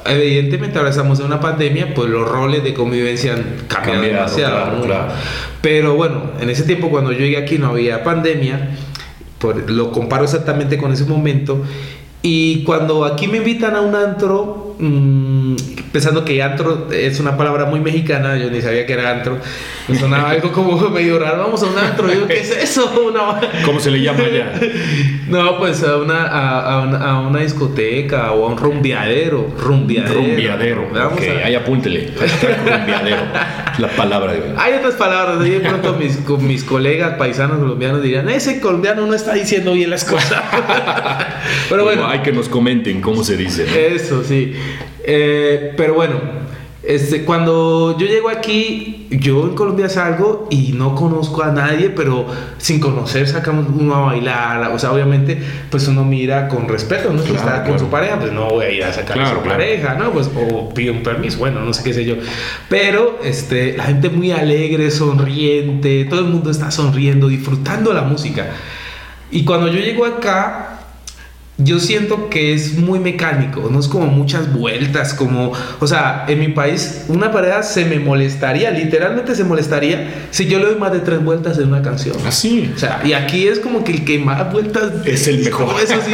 [0.05, 4.55] evidentemente ahora estamos en una pandemia, pues los roles de convivencia han cambiado, Cambiado, demasiado.
[4.55, 4.83] claro, ¿no?
[4.83, 5.13] claro.
[5.61, 8.71] Pero bueno, en ese tiempo cuando yo llegué aquí no había pandemia,
[9.39, 11.61] por- lo comparo exactamente con ese momento.
[12.21, 15.55] Y cuando aquí me invitan a un antro, mm,
[15.91, 19.37] pensando que antro es una palabra muy mexicana, yo ni sabía que era antro,
[19.87, 22.91] me sonaba algo como medio raro, vamos a un antro, yo, ¿qué es eso?
[23.07, 24.51] Una- ¿Cómo se le llama allá?
[25.27, 29.53] no, pues a una, a, a una, a una discoteca o a un rumbeadero.
[29.59, 30.13] Rumbeadero.
[30.15, 30.87] Rumbiadero.
[30.93, 32.11] Vamos ok, a- ahí apúntele.
[32.15, 33.21] Rumbiadero.
[33.77, 34.41] La palabra de...
[34.57, 39.13] Hay otras palabras, de pronto mis, con mis colegas paisanos colombianos dirían, ese colombiano no
[39.13, 40.41] está diciendo bien las cosas.
[41.69, 43.65] Pero bueno, hay que nos comenten cómo se dice.
[43.65, 43.75] ¿no?
[43.95, 44.53] eso sí.
[45.03, 46.15] Eh, pero bueno,
[46.83, 52.27] este, cuando yo llego aquí, yo en Colombia salgo y no conozco a nadie, pero
[52.59, 54.71] sin conocer sacamos uno a bailar.
[54.71, 57.23] O sea, obviamente, pues uno mira con respeto, ¿no?
[57.23, 57.79] Si Claro, está con claro.
[57.79, 59.57] su pareja, pues no voy a ir a sacar a Claro, su claro.
[59.57, 60.11] pareja, ¿no?
[60.11, 62.15] Pues, o pido un permiso, bueno, no sé qué sé yo.
[62.69, 68.47] Pero este, la gente muy alegre, sonriente, todo el mundo está sonriendo, disfrutando la música.
[69.31, 70.64] Y cuando yo llego acá,
[71.57, 76.39] yo siento que es muy mecánico, no es como muchas vueltas, como, o sea, en
[76.39, 80.91] mi país una pareja se me molestaría, literalmente se molestaría si yo le doy más
[80.91, 82.17] de tres vueltas en una canción.
[82.27, 82.73] Así.
[82.75, 85.67] O sea, y aquí es como que el que más vueltas Es el mejor.
[85.67, 86.11] como Eso sí.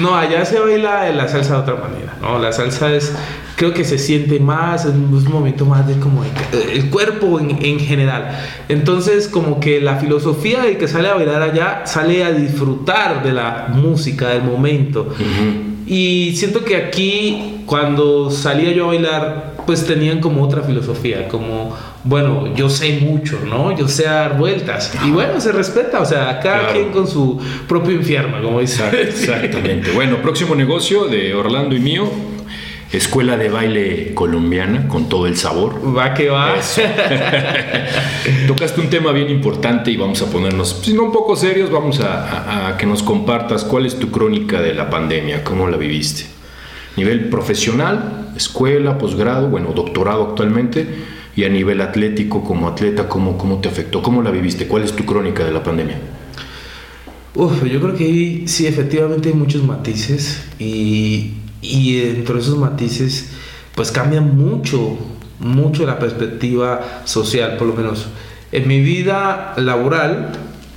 [0.00, 2.14] No, allá se baila la salsa de otra manera.
[2.20, 3.12] No, la salsa es,
[3.56, 6.30] creo que se siente más, es un momento más de como de-
[6.74, 8.28] el cuerpo en, en general.
[8.68, 13.32] Entonces, como que la filosofía del que sale a bailar allá sale a disfrutar de
[13.32, 14.51] la música, del momento.
[15.02, 15.72] Ujú.
[15.86, 21.76] Y siento que aquí, cuando salía yo a bailar, pues tenían como otra filosofía, como,
[22.04, 23.76] bueno, yo sé mucho, ¿no?
[23.76, 24.92] Yo sé dar vueltas.
[25.06, 26.72] Y bueno, se respeta, o sea, cada Claro.
[26.72, 28.82] quien con su propio infierno, como dice.
[28.84, 29.90] Exact- Exactamente.
[29.92, 32.08] Bueno, próximo negocio de Orlando y mío.
[32.92, 35.80] Escuela de baile colombiana con todo el sabor.
[35.96, 36.54] Va que va.
[38.46, 42.00] Tocaste un tema bien importante y vamos a ponernos, si no un poco serios, vamos
[42.00, 45.76] a, a- a que nos compartas cuál es tu crónica de la pandemia, cómo la
[45.78, 46.24] viviste.
[46.96, 50.86] Nivel profesional, escuela, posgrado, bueno, doctorado actualmente,
[51.34, 54.02] y a nivel atlético, como atleta, ¿cómo, cómo te afectó?
[54.02, 54.66] ¿Cómo la viviste?
[54.66, 55.96] ¿Cuál es tu crónica de la pandemia?
[57.34, 61.30] Uf, yo creo que sí, efectivamente hay muchos matices y,
[61.62, 63.30] y dentro de esos matices
[63.74, 64.98] pues cambia mucho,
[65.38, 68.08] mucho la perspectiva social, por lo menos.
[68.50, 70.32] En mi vida laboral,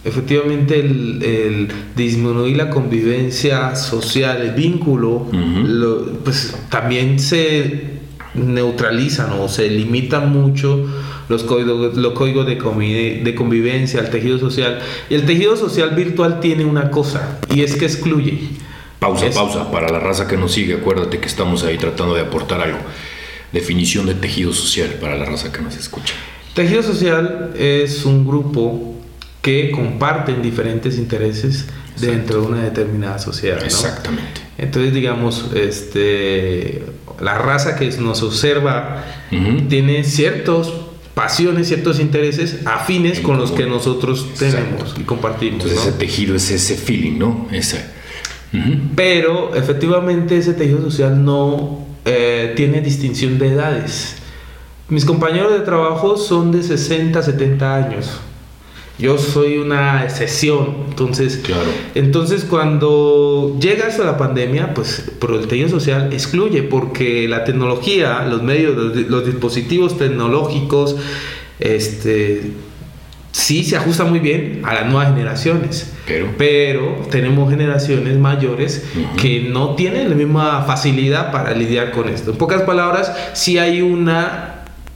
[0.05, 5.27] efectivamente el, disminuir la convivencia social, el vínculo,
[6.23, 7.95] pues también se
[8.33, 10.85] neutralizan o se limitan mucho
[11.27, 14.79] los códigos, los códigos de, de convivencia, el tejido social.
[15.09, 18.39] Y el tejido social virtual tiene una cosa, y es que excluye.
[19.05, 22.61] Pausa, pausa, para la raza que nos sigue, acuérdate que estamos ahí tratando de aportar
[22.61, 22.79] algo.
[23.51, 26.15] Definición de tejido social para la raza que nos escucha.
[26.55, 28.95] Tejido social es un grupo
[29.41, 31.67] que comparten diferentes intereses
[31.99, 33.63] dentro de una determinada sociedad.
[33.63, 34.41] Exactamente.
[34.57, 36.83] Entonces, digamos, este,
[37.19, 39.03] la raza que nos observa
[39.69, 40.73] tiene ciertos
[41.13, 45.63] pasiones, ciertos intereses afines con los que nosotros tenemos y compartimos.
[45.63, 47.47] Entonces ese tejido es ese feeling, ¿no?
[47.51, 47.85] Ese.
[48.95, 54.17] Pero efectivamente ese tejido social no eh, tiene distinción de edades.
[54.89, 58.19] Mis compañeros de trabajo son de 60, 70 años.
[58.97, 60.85] Yo soy una excepción.
[60.89, 61.69] Entonces, claro.
[61.95, 68.23] entonces cuando llega a la pandemia, pues pero el tejido social excluye porque la tecnología,
[68.25, 70.95] los medios, los, dispositivos tecnológicos,
[71.59, 72.51] este,
[73.31, 75.94] sí se ajusta muy bien a las nuevas generaciones.
[76.05, 78.85] Pero, pero tenemos generaciones mayores
[79.19, 82.31] que no tienen la misma facilidad para lidiar con esto.
[82.31, 84.55] En pocas palabras, sí hay una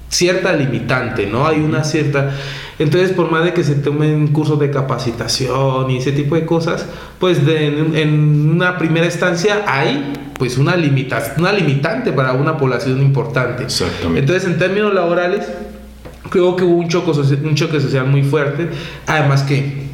[0.09, 1.47] cierta limitante, ¿no?
[1.47, 2.31] Hay una cierta...
[2.77, 6.85] Entonces, por más de que se tomen cursos de capacitación y ese tipo de cosas,
[7.19, 13.63] pues en, una primera instancia hay pues una, limita, una limitante para una población importante.
[13.63, 14.19] Exactamente.
[14.19, 15.45] Entonces, en términos laborales,
[16.29, 18.69] creo que hubo un choque social muy fuerte.
[19.05, 19.89] Además que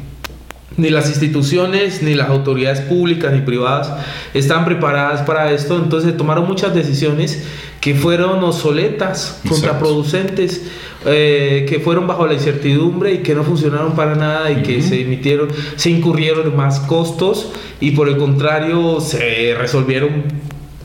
[0.76, 3.92] ni las instituciones, ni las autoridades públicas ni privadas
[4.34, 7.44] están preparadas para esto, entonces tomaron muchas decisiones
[7.80, 10.62] que fueron obsoletas, contraproducentes,
[11.06, 15.02] eh, que fueron bajo la incertidumbre y que no funcionaron para nada y que se
[15.02, 20.24] emitieron, se incurrieron más costos y por el contrario se resolvieron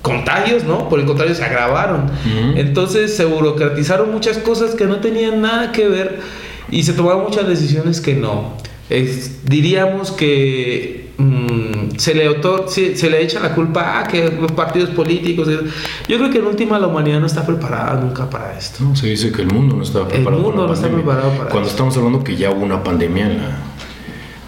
[0.01, 0.89] contagios, ¿no?
[0.89, 2.11] Por el contrario se agravaron.
[2.55, 6.19] Entonces se burocratizaron muchas cosas que no tenían nada que ver
[6.69, 8.57] y se tomaron muchas decisiones que no.
[9.45, 12.27] Diríamos que Mm, se, le
[12.95, 15.47] se, le echa la culpa a que los partidos políticos.
[16.07, 18.95] Yo creo que en última la humanidad no está preparada nunca para esto.
[18.95, 20.37] se dice que el mundo no está preparado.
[20.37, 23.29] El mundo no está preparado para Cuando estamos hablando que ya hubo una pandemia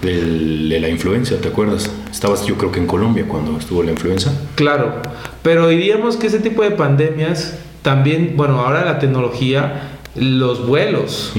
[0.01, 1.91] de, la influenza, ¿te acuerdas?
[2.11, 4.33] Estabas yo creo que en Colombia cuando estuvo la influenza.
[4.55, 4.95] Claro,
[5.43, 11.33] pero diríamos que ese tipo de pandemias también, bueno, ahora la tecnología los vuelos.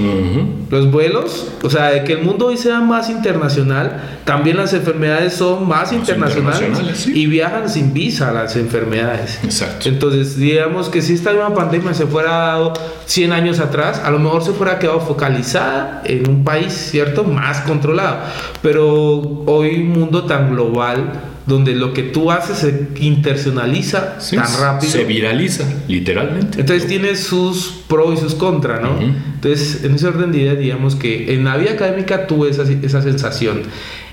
[0.69, 5.33] Los vuelos, o sea, de que el mundo hoy sea más internacional, también las enfermedades
[5.33, 9.39] son más, internacionales, y viajan sin visa las enfermedades.
[9.43, 9.87] Exacto.
[9.87, 12.73] Entonces, digamos que si esta nueva pandemia se fuera dado
[13.05, 17.23] 100 años atrás, a lo mejor se fuera quedado focalizada en un país, ¿cierto?
[17.23, 18.17] Más controlado.
[18.61, 24.91] Pero hoy un mundo tan global donde lo que tú haces se internacionaliza tan rápido.
[24.91, 26.61] Se viraliza, literalmente.
[26.61, 28.99] Entonces tiene sus pros y sus contras, ¿no?
[28.99, 33.01] Entonces, en ese orden de ideas, digamos que en la vida académica tuve esa, esa
[33.01, 33.61] sensación.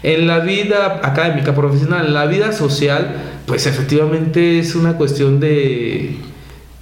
[0.03, 3.16] En la vida académica, profesional, en la vida social,
[3.47, 6.16] pues efectivamente es una cuestión de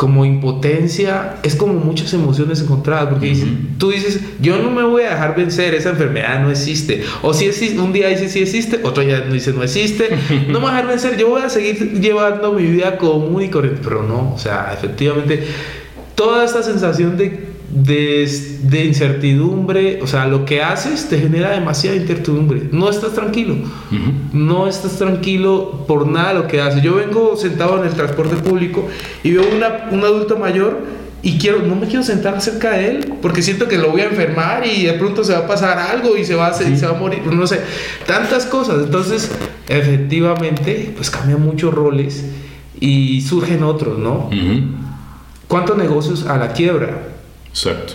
[0.01, 3.37] como impotencia, es como muchas emociones encontradas, porque
[3.77, 7.05] tú dices, yo no me voy a dejar vencer, esa enfermedad no existe.
[7.21, 10.09] O si existe, un día dice sí existe, otro día dice no existe,
[10.49, 13.51] no me voy a dejar vencer, yo voy a seguir llevando mi vida común y
[13.51, 15.45] corriente, pero no, o sea, efectivamente,
[16.15, 22.69] toda esta sensación de de, incertidumbre, o sea, lo que haces te genera demasiada incertidumbre.
[22.73, 23.57] No estás tranquilo,
[24.33, 26.83] no estás tranquilo por nada lo que haces.
[26.83, 28.89] Yo vengo sentado en el transporte público
[29.23, 30.79] y veo una, un adulto mayor
[31.23, 34.07] y quiero, no me quiero sentar cerca de él porque siento que lo voy a
[34.07, 36.97] enfermar y de pronto se va a pasar algo y se va a, se va
[36.97, 37.61] a morir, no sé,
[38.07, 38.85] tantas cosas.
[38.85, 39.31] Entonces,
[39.69, 42.25] efectivamente, pues cambian muchos roles
[42.81, 44.31] y surgen otros, ¿no?
[45.47, 47.10] ¿Cuántos negocios a la quiebra?
[47.51, 47.95] Exacto.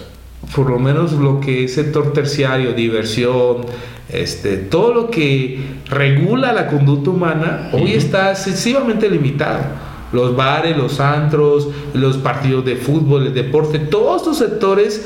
[0.55, 3.65] Por lo menos lo que es sector terciario, diversión,
[4.09, 9.63] este, todo lo que regula la conducta humana, hoy está excesivamente limitado.
[10.11, 15.03] Los bares, los antros, los partidos de fútbol, el deporte, todos estos sectores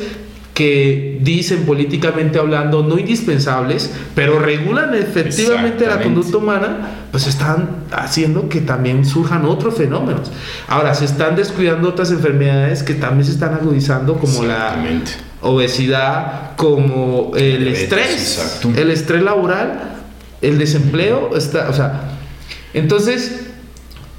[0.60, 8.50] que dicen políticamente hablando no indispensables, pero regulan efectivamente la conducta humana, pues están haciendo
[8.50, 10.30] que también surjan otros fenómenos.
[10.68, 14.76] Ahora, se están descuidando otras enfermedades que también se están agudizando, como la
[15.40, 20.02] obesidad, como el, estrés, el estrés laboral,
[20.42, 22.18] el desempleo, está, o sea,
[22.74, 23.49] entonces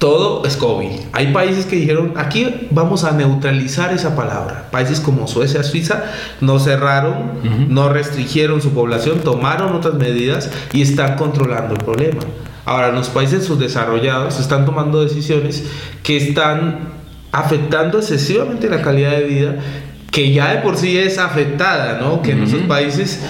[0.01, 0.89] todo es COVID.
[1.13, 4.71] Hay países que dijeron, aquí vamos a neutralizar esa palabra.
[4.71, 6.05] Países como Suecia, Suiza,
[6.41, 12.23] no cerraron, no restringieron su población, tomaron otras medidas y están controlando el problema.
[12.65, 15.65] Ahora, los países subdesarrollados están tomando decisiones
[16.03, 16.94] que están
[17.31, 19.57] afectando excesivamente la calidad de vida,
[20.11, 22.23] que ya de por sí es afectada, ¿no?
[22.23, 23.21] Que en esos países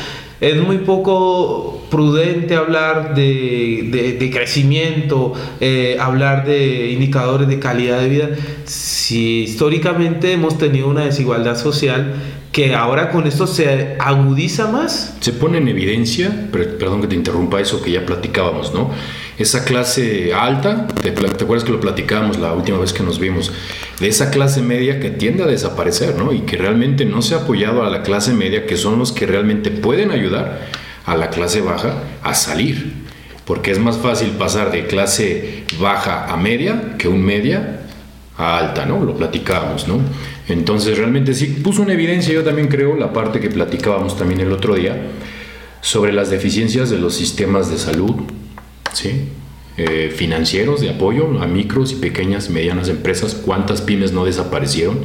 [0.40, 8.28] es muy poco prudente hablar de, crecimiento, eh, hablar de indicadores de calidad de vida,
[8.64, 12.14] si históricamente hemos tenido una desigualdad social
[12.52, 15.14] que ahora con esto se agudiza más.
[15.20, 18.90] Se pone en evidencia, perdón que te interrumpa eso que ya platicábamos, ¿no?
[19.38, 23.52] Esa clase alta, te, te acuerdas que lo platicábamos la última vez que nos vimos,
[24.00, 26.32] de esa clase media que tiende a desaparecer, ¿no?
[26.32, 29.26] Y que realmente no se ha apoyado a la clase media, que son los que
[29.26, 30.60] realmente pueden ayudar
[31.06, 32.92] a la clase baja a salir.
[33.44, 37.80] Porque es más fácil pasar de clase baja a media que un media
[38.36, 39.04] a alta, ¿no?
[39.04, 40.00] Lo platicábamos, ¿no?
[40.48, 44.52] Entonces realmente sí puso en evidencia, yo también creo, la parte que platicábamos también el
[44.52, 45.00] otro día,
[45.80, 48.14] sobre las deficiencias de los sistemas de salud,
[48.92, 49.28] ¿sí?
[49.76, 54.98] Eh, financieros de apoyo a micros y pequeñas medianas empresas, cuántas pymes no desaparecieron.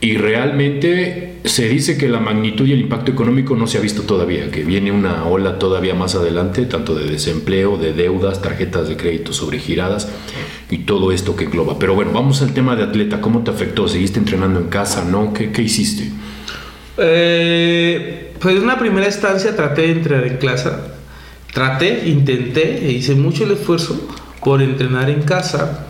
[0.00, 4.02] Y realmente se dice que la magnitud y el impacto económico no se ha visto
[4.02, 8.96] todavía, que viene una ola todavía más adelante, tanto de desempleo, de deudas, tarjetas de
[8.96, 10.08] crédito sobregiradas
[10.70, 11.78] y todo esto que engloba.
[11.78, 13.20] Pero bueno, vamos al tema de atleta.
[13.20, 13.88] ¿Cómo te afectó?
[13.88, 15.04] ¿Seguiste entrenando en casa?
[15.04, 15.32] ¿No?
[15.32, 16.10] ¿Qué, hiciste?
[16.98, 20.92] Eh, pues en una primera instancia traté de entrenar en casa
[21.56, 23.98] traté, intenté, e hice mucho el esfuerzo
[24.44, 25.86] por entrenar en casa,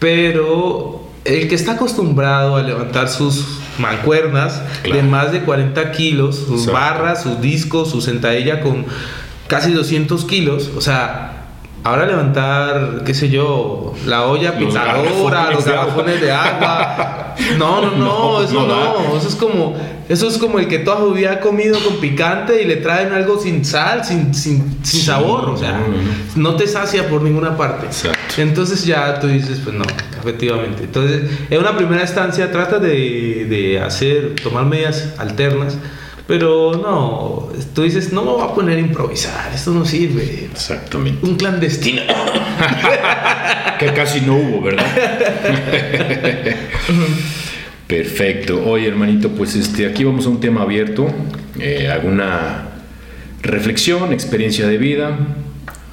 [0.00, 6.66] pero el que está acostumbrado a levantar sus mancuernas de más de 40 kilos, sus
[6.66, 8.84] barras, sus discos, su sentadilla con
[9.46, 11.33] casi 200 kilos, o sea,
[11.84, 17.34] ahora levantar, qué sé yo, la olla pintadora, los garrafones de agua.
[17.58, 19.76] No, no, no, eso no, eso es como
[20.08, 23.12] eso es como el que toda su vida ha comido con picante y le traen
[23.12, 25.48] algo sin sal, sin, sin, sin sabor.
[25.48, 25.80] O sea,
[26.36, 27.86] no te sacia por ninguna parte.
[28.36, 29.84] Entonces ya tú dices, pues no,
[30.20, 30.84] efectivamente.
[30.84, 35.78] Entonces, en una primera instancia trata de, de hacer, tomar medidas alternas.
[36.26, 40.48] Pero no, tú dices, no me voy a poner a improvisar, esto no sirve.
[40.50, 41.26] Exactamente.
[41.26, 42.02] Un clandestino.
[43.78, 44.86] que casi no hubo, ¿verdad?
[47.86, 48.64] Perfecto.
[48.64, 51.06] Oye, hermanito, pues este, aquí vamos a un tema abierto.
[51.60, 52.68] Eh, alguna
[53.42, 55.18] reflexión, experiencia de vida.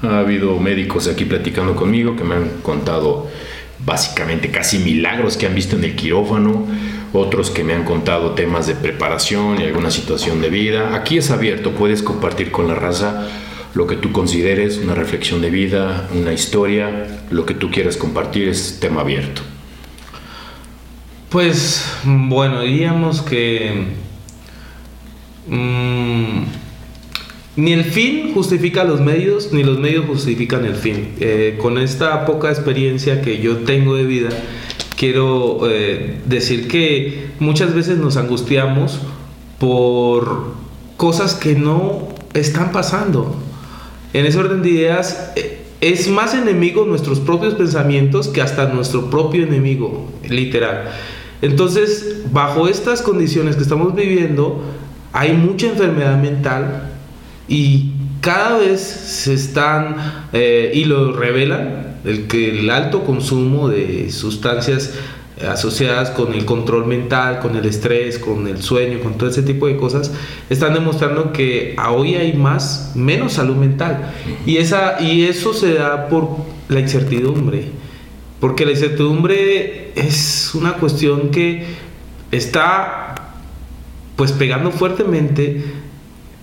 [0.01, 3.29] Ha habido médicos aquí platicando conmigo que me han contado
[3.85, 6.65] básicamente casi milagros que han visto en el quirófano,
[7.13, 10.95] otros que me han contado temas de preparación y alguna situación de vida.
[10.95, 13.27] Aquí es abierto, puedes compartir con la raza
[13.73, 18.47] lo que tú consideres, una reflexión de vida, una historia, lo que tú quieras compartir
[18.49, 19.41] es tema abierto.
[21.29, 23.85] Pues bueno, diríamos que
[25.47, 26.43] mm,
[27.55, 31.13] ni el fin justifica los medios, ni los medios justifican el fin.
[31.19, 34.29] Eh, con esta poca experiencia que yo tengo de vida,
[35.01, 38.99] quiero eh, decir que muchas veces nos angustiamos
[39.57, 40.53] por
[40.95, 43.35] cosas que no están pasando.
[44.13, 49.09] En ese orden de ideas, eh, es más enemigo nuestros propios pensamientos que hasta nuestro
[49.09, 50.91] propio enemigo, literal.
[51.41, 54.61] Entonces, bajo estas condiciones que estamos viviendo,
[55.13, 56.91] hay mucha enfermedad mental
[57.47, 59.95] y cada vez se están,
[60.31, 64.93] eh, y lo revelan, el que el alto consumo de sustancias
[65.49, 69.67] asociadas con el control mental, con el estrés, con el sueño, con todo ese tipo
[69.67, 70.11] de cosas,
[70.49, 74.13] están demostrando que hoy hay más, menos salud mental.
[74.45, 76.29] Y, esa, y eso se da por
[76.69, 77.65] la incertidumbre.
[78.39, 81.65] Porque la incertidumbre es una cuestión que
[82.31, 83.15] está
[84.15, 85.63] pues pegando fuertemente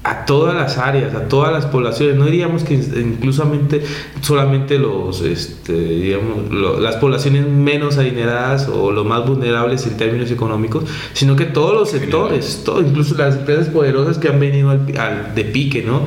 [0.09, 2.16] a todas las áreas, a todas las poblaciones.
[2.16, 3.82] No diríamos que inclusamente
[4.22, 6.50] solamente los, este, digamos,
[6.80, 11.90] las poblaciones menos adineradas o los más vulnerables en términos económicos, sino que todos los
[11.90, 16.06] sectores, todo, incluso las empresas poderosas que han venido al, de pique, ¿no?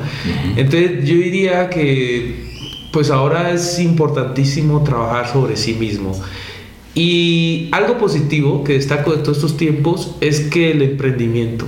[0.56, 2.50] Entonces yo diría que
[2.92, 6.20] pues ahora es importantísimo trabajar sobre sí mismo.
[6.94, 11.66] Y algo positivo que destaco de todos estos tiempos es que el emprendimiento.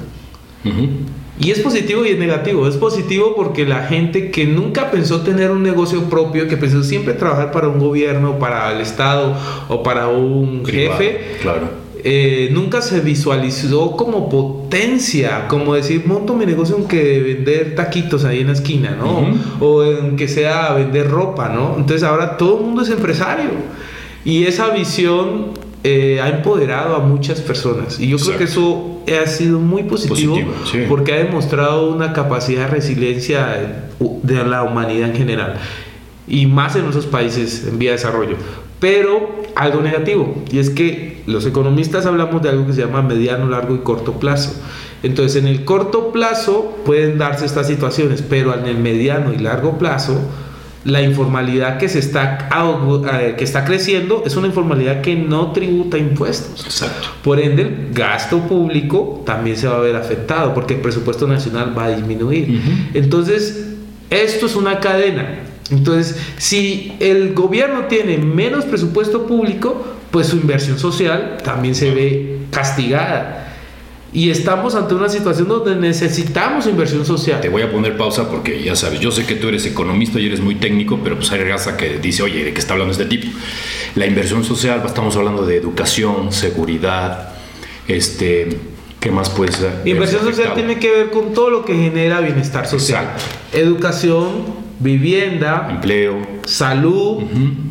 [1.39, 2.69] Y es positivo y es negativo.
[2.69, 7.15] Es positivo porque la gente que nunca pensó tener un negocio propio, que pensó siempre
[7.15, 9.37] trabajar para un gobierno, para el Estado
[9.69, 16.45] o para un jefe, claro eh, nunca se visualizó como potencia, como decir, monto mi
[16.45, 19.27] negocio en que vender taquitos ahí en la esquina, ¿no?
[19.59, 21.77] O en que sea vender ropa, ¿no?
[21.79, 23.49] Entonces ahora todo el mundo es empresario.
[24.23, 25.53] Y esa visión
[25.87, 28.01] eh, ha empoderado a muchas personas.
[28.01, 30.39] Y yo creo que eso ha sido muy positivo,
[30.89, 35.61] porque ha demostrado una capacidad de resiliencia de la humanidad en general.
[36.27, 38.37] Y más en esos países en vía de desarrollo.
[38.81, 43.47] Pero algo negativo, y es que los economistas hablamos de algo que se llama mediano,
[43.47, 44.59] largo y corto plazo.
[45.03, 49.77] Entonces, en el corto plazo pueden darse estas situaciones, pero en el mediano y largo
[49.77, 50.19] plazo
[50.85, 52.49] la informalidad que se está
[53.13, 56.65] eh, que está creciendo es una informalidad que no tributa impuestos.
[56.65, 57.09] Exacto.
[57.23, 61.77] Por ende, el gasto público también se va a ver afectado porque el presupuesto nacional
[61.77, 62.61] va a disminuir.
[62.93, 63.69] Entonces,
[64.11, 65.41] esto es una cadena.
[65.71, 72.41] Entonces, si el gobierno tiene menos presupuesto público, pues su inversión social también se ve
[72.51, 73.44] castigada.
[74.15, 77.41] Y estamos ante una situación donde necesitamos inversión social.
[77.41, 80.27] Te voy a poner pausa porque ya sabes, yo sé que tú eres economista y
[80.27, 83.07] eres muy técnico, pero pues hay raza que dice, oye, ¿de qué está hablando este
[83.07, 83.27] tipo?
[83.97, 87.31] La inversión social, estamos hablando de educación, seguridad,
[87.89, 88.57] este,
[89.01, 89.83] ¿qué más puede ser?
[89.85, 93.15] Inversión social tiene que ver con todo lo que genera bienestar social.
[93.53, 94.45] Educación,
[94.79, 97.25] vivienda, empleo, salud,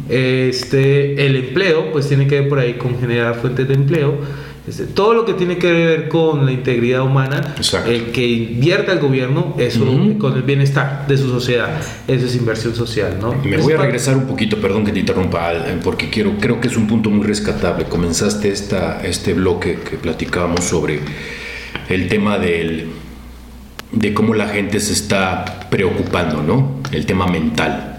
[0.09, 4.85] este, el empleo, pues tiene que ver por ahí con generar fuentes de empleo este,
[4.85, 7.55] todo lo que tiene que ver con la integridad humana,
[7.85, 9.85] el que invierta el gobierno, eso
[10.17, 13.35] con el bienestar de su sociedad, eso es inversión social, ¿no?
[13.43, 15.51] Me voy a regresar un poquito, perdón que te interrumpa,
[15.83, 17.85] porque quiero, creo que es un punto muy rescatable.
[17.85, 21.01] Comenzaste esta, este bloque que platicábamos sobre
[21.89, 22.87] el tema del,
[23.91, 26.79] de cómo la gente se está preocupando, ¿no?
[26.91, 27.92] El tema mental.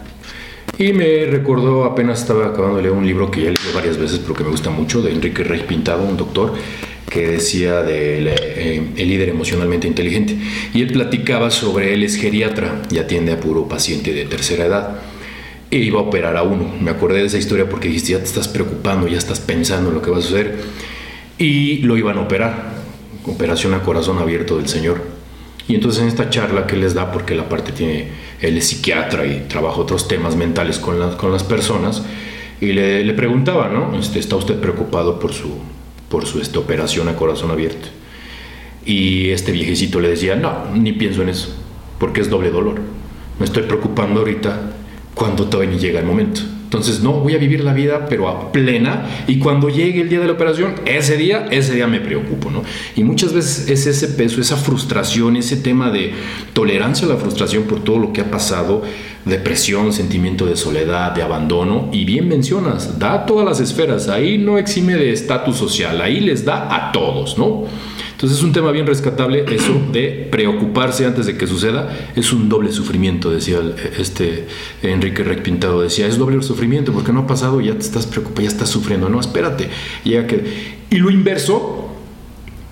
[0.79, 3.97] Y me recordó, apenas estaba acabando de leer un libro que ya he leído varias
[3.97, 6.55] veces, pero que me gusta mucho, de Enrique Rey Pintado, un doctor,
[7.09, 10.37] que decía de eh, el líder emocionalmente inteligente.
[10.73, 14.97] Y él platicaba sobre él es geriatra y atiende a puro paciente de tercera edad.
[15.71, 16.73] E iba a operar a uno.
[16.81, 19.95] Me acordé de esa historia porque dijiste, ya te estás preocupando, ya estás pensando en
[19.95, 20.59] lo que va a suceder.
[21.39, 22.75] Y lo iban a operar.
[23.27, 25.14] Operación a corazón abierto del Señor.
[25.67, 28.09] Y entonces en esta charla que les da, porque la parte tiene,
[28.41, 32.03] él es psiquiatra y trabaja otros temas mentales con, con las personas,
[32.61, 33.99] y le, le preguntaba, ¿no?
[33.99, 35.59] Este, ¿Está usted preocupado por su,
[36.09, 37.89] por su esta operación a corazón abierto?
[38.85, 41.55] Y este viejecito le decía, no, ni pienso en eso,
[41.99, 42.81] porque es doble dolor.
[43.39, 44.61] Me estoy preocupando ahorita
[45.15, 46.43] cuando todavía ni llega el momento.
[46.75, 50.19] Entonces, no, voy a vivir la vida, pero a plena, y cuando llegue el día
[50.19, 52.65] de la operación, ese día, ese día me preocupo, ¿no?
[52.97, 56.13] Y muchas veces es ese peso, esa frustración, ese tema de
[56.53, 58.83] tolerancia a la frustración por todo lo que ha pasado,
[59.25, 64.37] depresión, sentimiento de soledad, de abandono, y bien mencionas, da a todas las esferas, ahí
[64.37, 67.67] no exime de estatus social, ahí les da a todos, ¿no?
[68.25, 71.95] Entonces es un tema bien rescatable eso de preocuparse antes de que suceda.
[72.17, 73.59] Es un doble sufrimiento, decía
[73.99, 74.47] este
[74.83, 75.83] Enrique Rec Pintado.
[75.83, 79.11] Decía, es doble sufrimiento porque no ha pasado ya te estás preocupado, ya estás sufriendo.
[79.11, 79.69] No, espérate.
[80.05, 81.91] Y lo inverso,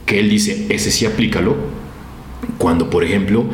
[0.06, 1.54] que él dice, ese sí aplícalo,
[2.56, 3.44] cuando por ejemplo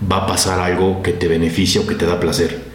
[0.00, 2.67] va a pasar algo que te beneficia o que te da placer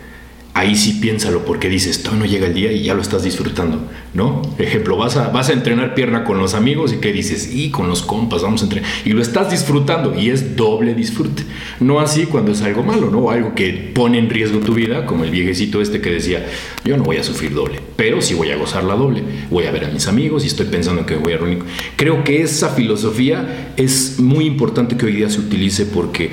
[0.54, 3.82] ahí sí piénsalo porque dices, todo no llega el día y ya lo estás disfrutando,
[4.14, 4.41] ¿no?
[4.60, 7.89] Ejemplo, vas a, vas a entrenar pierna con los amigos y que dices, y con
[7.89, 11.43] los compas vamos a entrenar, y lo estás disfrutando y es doble disfrute,
[11.80, 13.32] no así cuando es algo malo, ¿no?
[13.32, 16.45] Algo que pone en riesgo tu vida, como el viejecito este que decía,
[16.86, 19.72] yo no voy a sufrir doble, pero sí voy a gozar la doble, voy a
[19.72, 21.64] ver a mis amigos y estoy pensando que voy a reunir.
[21.95, 26.32] Creo que esa filosofía es muy importante que hoy día se utilice porque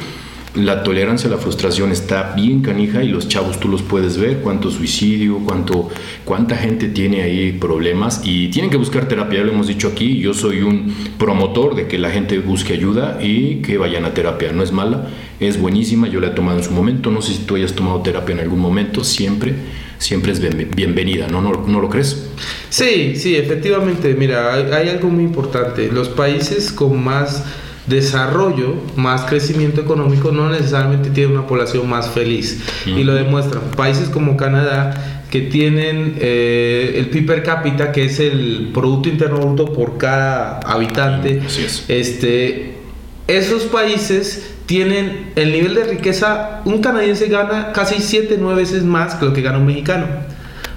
[0.54, 4.38] la tolerancia a la frustración está bien canija y los chavos tú los puedes ver,
[4.38, 5.88] cuánto suicidio, cuánto,
[6.24, 10.18] cuánta gente tiene ahí problemas y tienen que buscar terapia, ya lo hemos dicho aquí,
[10.18, 14.50] yo soy un promotor de que la gente busque ayuda y que vayan a terapia,
[14.52, 17.44] no es mala, es buenísima, yo la he tomado en su momento, no sé si
[17.44, 19.54] tú hayas tomado terapia en algún momento, siempre,
[19.98, 20.40] siempre es
[20.74, 21.40] bienvenida, ¿no?
[21.40, 22.28] ¿No, no lo crees?
[22.70, 27.44] Sí, sí, efectivamente, mira, hay algo muy importante, los países con más
[27.86, 32.62] desarrollo, más crecimiento económico, no necesariamente tiene una población más feliz.
[32.86, 33.62] Y lo demuestran.
[33.76, 39.38] Países como Canadá, que tienen eh, el PIB per cápita, que es el Producto Interno
[39.38, 41.40] Bruto por cada habitante.
[41.88, 42.74] Este,
[43.28, 49.14] esos países tienen el nivel de riqueza, un canadiense gana casi 7, 9 veces más
[49.14, 50.06] que lo que gana un mexicano.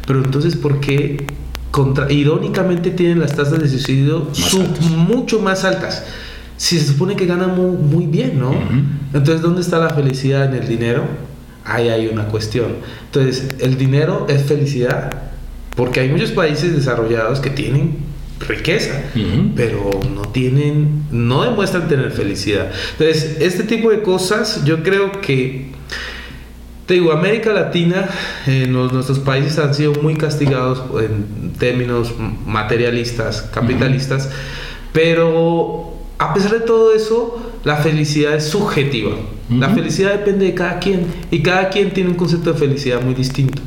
[0.05, 1.25] Pero entonces, ¿por qué
[1.71, 4.27] contra, irónicamente tienen las tasas de suicidio
[4.97, 6.05] mucho más altas?
[6.63, 8.55] Si se supone que gana muy, bien, ¿no?
[9.13, 11.03] Entonces, ¿dónde está la felicidad en el dinero?
[11.65, 12.77] Ahí hay una cuestión.
[13.07, 15.11] Entonces, el dinero es felicidad,
[15.75, 17.97] porque hay muchos países desarrollados que tienen
[18.47, 18.93] riqueza,
[19.57, 22.71] pero no tienen, no demuestran tener felicidad.
[22.97, 25.73] Entonces, este tipo de cosas yo creo que,
[26.85, 28.07] te digo, América Latina,
[28.47, 32.13] en nuestros países han sido muy castigados en términos
[32.45, 34.29] materialistas, capitalistas,
[34.93, 35.92] pero
[36.23, 39.11] a pesar de todo eso, la felicidad es subjetiva.
[39.49, 43.13] La felicidad depende de cada quien y cada quien tiene un concepto de felicidad muy
[43.13, 43.61] distinto.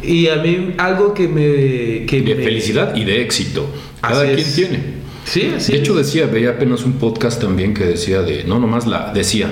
[0.00, 2.06] Y a mí algo que me...
[2.06, 3.66] Que de felicidad y de éxito.
[4.00, 4.78] Cada quien tiene.
[5.24, 5.72] Sí, sí.
[5.72, 9.48] De hecho decía, veía apenas un podcast también que decía de, no nomás la, decía,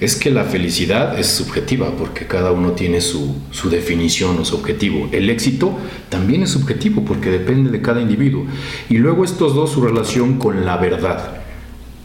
[0.00, 4.56] es que la felicidad es subjetiva porque cada uno tiene su, su, definición o su
[4.56, 5.10] objetivo.
[5.12, 5.76] El éxito
[6.08, 8.46] también es subjetivo porque depende de cada individuo.
[8.88, 11.39] Y luego estos dos, su relación con la verdad.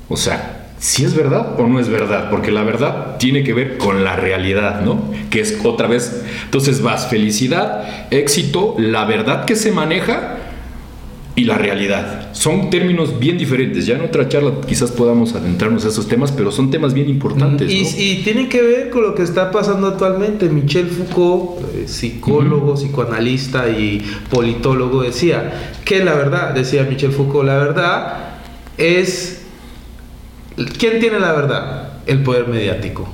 [0.10, 3.78] O sea, si es verdad o no es verdad, porque la verdad tiene que ver
[3.78, 5.02] con la realidad, ¿no?
[5.30, 10.38] Que es otra vez, entonces vas felicidad, éxito, la verdad que se maneja
[11.36, 12.30] y la realidad.
[12.32, 13.86] Son términos bien diferentes.
[13.86, 17.70] Ya en otra charla quizás podamos adentrarnos a esos temas, pero son temas bien importantes.
[17.70, 20.48] Y, y tienen que ver con lo que está pasando actualmente.
[20.48, 27.58] Michel Foucault, eh, psicólogo, psicoanalista y politólogo, decía que la verdad, decía Michel Foucault, la
[27.58, 28.18] verdad
[28.78, 29.45] es
[30.78, 31.90] ¿Quién tiene la verdad?
[32.06, 33.08] El poder mediático.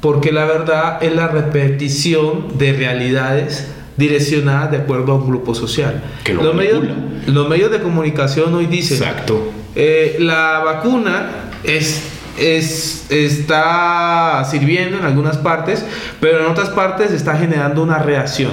[0.00, 6.02] Porque la verdad es la repetición de realidades direccionadas de acuerdo a un grupo social.
[6.24, 6.84] Que lo los, medios,
[7.26, 9.52] los medios de comunicación hoy dicen, Exacto.
[9.74, 12.02] Eh, la vacuna es,
[12.38, 15.84] es, está sirviendo en algunas partes,
[16.20, 18.52] pero en otras partes está generando una reacción.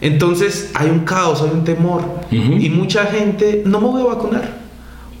[0.00, 2.02] Entonces hay un caos, hay un temor.
[2.30, 4.59] Y mucha gente no me voy a vacunar.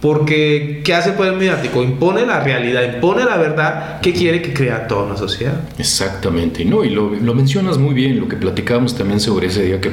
[0.00, 1.82] Porque, ¿qué hace el poder mediático?
[1.82, 5.60] Impone la realidad, impone la verdad que quiere que crea toda una sociedad.
[5.78, 9.80] Exactamente, no, y lo, lo mencionas muy bien, lo que platicábamos también sobre ese día
[9.80, 9.92] que,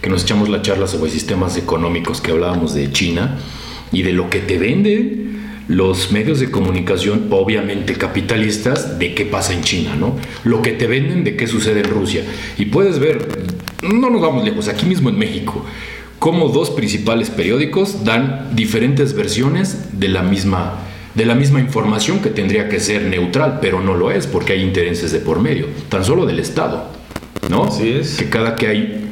[0.00, 3.38] que nos echamos la charla sobre sistemas económicos, que hablábamos de China
[3.92, 5.28] y de lo que te venden
[5.68, 10.16] los medios de comunicación, obviamente capitalistas, de qué pasa en China, ¿no?
[10.42, 12.24] Lo que te venden de qué sucede en Rusia.
[12.56, 13.28] Y puedes ver,
[13.82, 15.64] no nos vamos lejos, aquí mismo en México
[16.18, 22.30] cómo dos principales periódicos dan diferentes versiones de la misma de la misma información que
[22.30, 26.04] tendría que ser neutral, pero no lo es porque hay intereses de por medio, tan
[26.04, 26.86] solo del Estado,
[27.50, 27.64] ¿no?
[27.64, 28.18] Así es.
[28.18, 29.08] Que cada que hay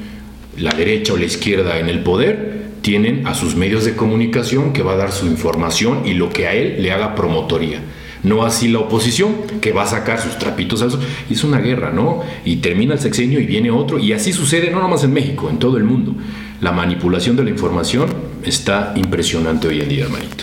[0.57, 4.82] la derecha o la izquierda en el poder tienen a sus medios de comunicación que
[4.84, 7.80] va a dar su información y lo que a él le haga promotoría.
[8.27, 11.01] No así la oposición, que va a sacar sus trapitos al sol.
[11.31, 12.22] Y es una guerra, ¿no?
[12.45, 14.01] Y termina el sexenio y viene otro.
[14.01, 16.12] Y así sucede no nomás en México, en todo el mundo.
[16.61, 18.12] La manipulación de la información
[18.43, 20.43] está impresionante hoy en día, hermanito.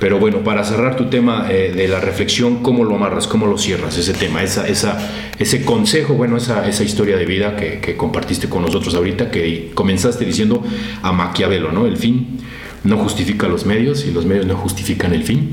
[0.00, 3.28] Pero bueno, para cerrar tu tema eh, de la reflexión, ¿cómo lo amarras?
[3.28, 4.42] ¿Cómo lo cierras ese tema?
[4.42, 4.66] Esa,
[5.38, 9.70] ese consejo, bueno, esa, esa historia de vida que, que, compartiste con nosotros ahorita, que
[9.74, 10.60] comenzaste diciendo
[11.02, 11.86] a Maquiavelo, ¿no?
[11.86, 12.40] El fin
[12.82, 15.50] no justifica los medios y los medios no justifican el fin.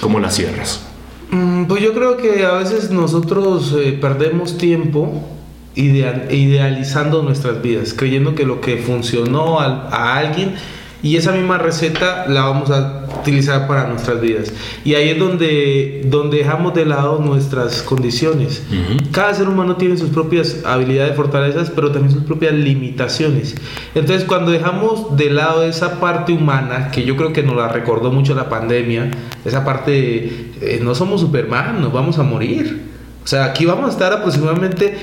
[0.00, 0.89] ¿Cómo la cierras?
[1.30, 5.22] Mm, pues yo creo que a veces nosotros eh, perdemos tiempo
[5.76, 10.56] idealizando nuestras vidas, creyendo que lo que funcionó a, alguien
[11.02, 14.52] y esa misma receta la vamos a utilizar para nuestras vidas.
[14.84, 18.62] Y ahí es donde, donde dejamos de lado nuestras condiciones.
[19.12, 23.54] Cada ser humano tiene sus propias habilidades, fortalezas, pero también sus propias limitaciones.
[23.94, 28.10] Entonces cuando dejamos de lado esa parte humana, que yo creo que nos la recordó
[28.10, 29.10] mucho la pandemia,
[29.44, 32.82] esa parte, eh, no somos Superman, nos vamos a morir.
[33.24, 34.96] O sea, aquí vamos a estar aproximadamente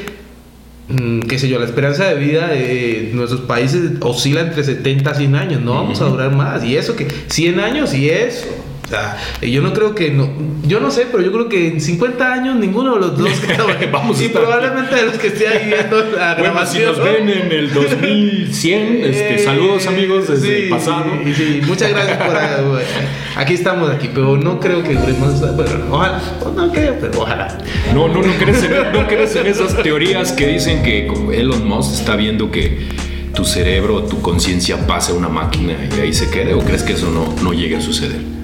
[1.27, 5.35] qué sé yo, la esperanza de vida de nuestros países oscila entre 70 a 100
[5.35, 6.63] años, no vamos a durar más.
[6.63, 8.47] Y eso que 100 años y eso.
[8.87, 10.29] O sea, yo no creo que no,
[10.65, 13.29] yo no sé, pero yo creo que en 50 años ninguno de los dos
[13.91, 16.95] vamos y probablemente de los que esté ahí viendo la bueno, grabación.
[16.95, 21.03] si nos ven en el 2100, este, saludos amigos desde el pasado.
[21.35, 22.37] Sí, muchas gracias por
[23.35, 26.21] aquí estamos aquí, pero no creo que duremos, bueno, ojalá,
[26.55, 27.57] no creo, pero ojalá.
[27.93, 31.07] No, no, no crees en, no crees en esas teorías que dicen que
[31.37, 32.87] Elon Musk está viendo que
[33.35, 36.93] tu cerebro, tu conciencia pase a una máquina y ahí se quede, o crees que
[36.93, 38.36] eso no, no llegue a suceder?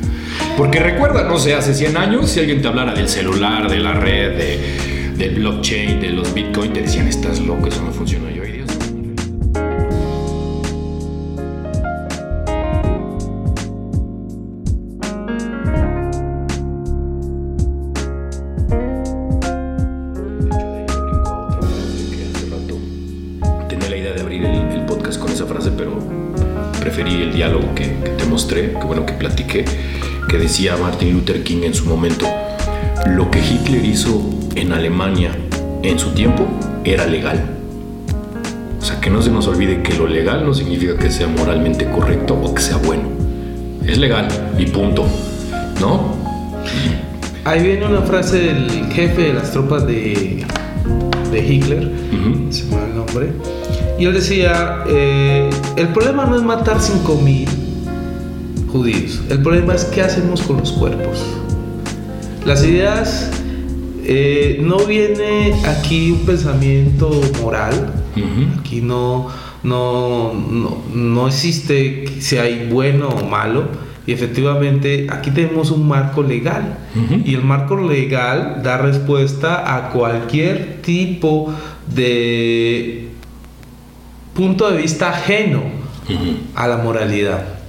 [0.57, 3.93] Porque recuerda, no sé, hace 100 años, si alguien te hablara del celular, de la
[3.93, 8.32] red, de, del blockchain, de los bitcoin, te decían, estás loco, eso no funciona.
[30.53, 32.27] Decía Martin Luther King en su momento,
[33.07, 34.23] lo que Hitler hizo
[34.53, 35.31] en Alemania
[35.81, 36.45] en su tiempo
[36.83, 37.43] era legal.
[38.79, 41.89] O sea, que no se nos olvide que lo legal no significa que sea moralmente
[41.89, 43.01] correcto o que sea bueno.
[43.83, 44.27] es legal
[44.59, 45.07] y punto,
[45.81, 46.13] ¿no?
[47.45, 50.45] Ahí viene una frase del jefe de las tropas de,
[51.31, 51.91] de Hitler,
[52.51, 53.33] se me va el nombre,
[53.97, 57.62] y él decía, eh, el problema no es matar 5.000
[58.73, 61.23] judíos, el problema es qué hacemos con los cuerpos.
[62.43, 63.29] Las ideas,
[64.03, 67.93] eh, no viene aquí un pensamiento moral,
[68.59, 69.29] aquí no,
[69.61, 73.67] no, no, no existe si hay bueno o malo,
[74.05, 76.79] y efectivamente aquí tenemos un marco legal.
[77.23, 81.53] Y el marco legal da respuesta a cualquier tipo
[81.93, 83.09] de
[84.33, 85.61] punto de vista ajeno
[86.55, 87.62] a la moralidad.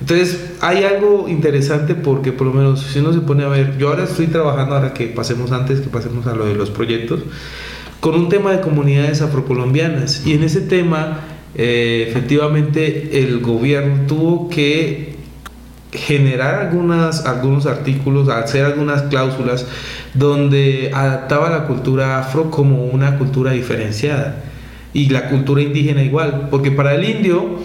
[0.00, 3.88] Entonces hay algo interesante porque por lo menos si uno se pone a ver, yo
[3.88, 7.20] ahora estoy trabajando, ahora que pasemos antes, que pasemos a lo de los proyectos,
[8.00, 10.24] con un tema de comunidades afrocolombianas.
[10.24, 11.20] Y en ese tema
[11.54, 15.16] eh, efectivamente el gobierno tuvo que
[15.92, 19.66] generar algunas, algunos artículos, hacer algunas cláusulas
[20.14, 24.44] donde adaptaba la cultura afro como una cultura diferenciada
[24.92, 27.58] y la cultura indígena igual, porque para el indio,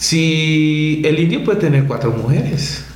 [0.00, 2.86] si el indio puede tener cuatro mujeres,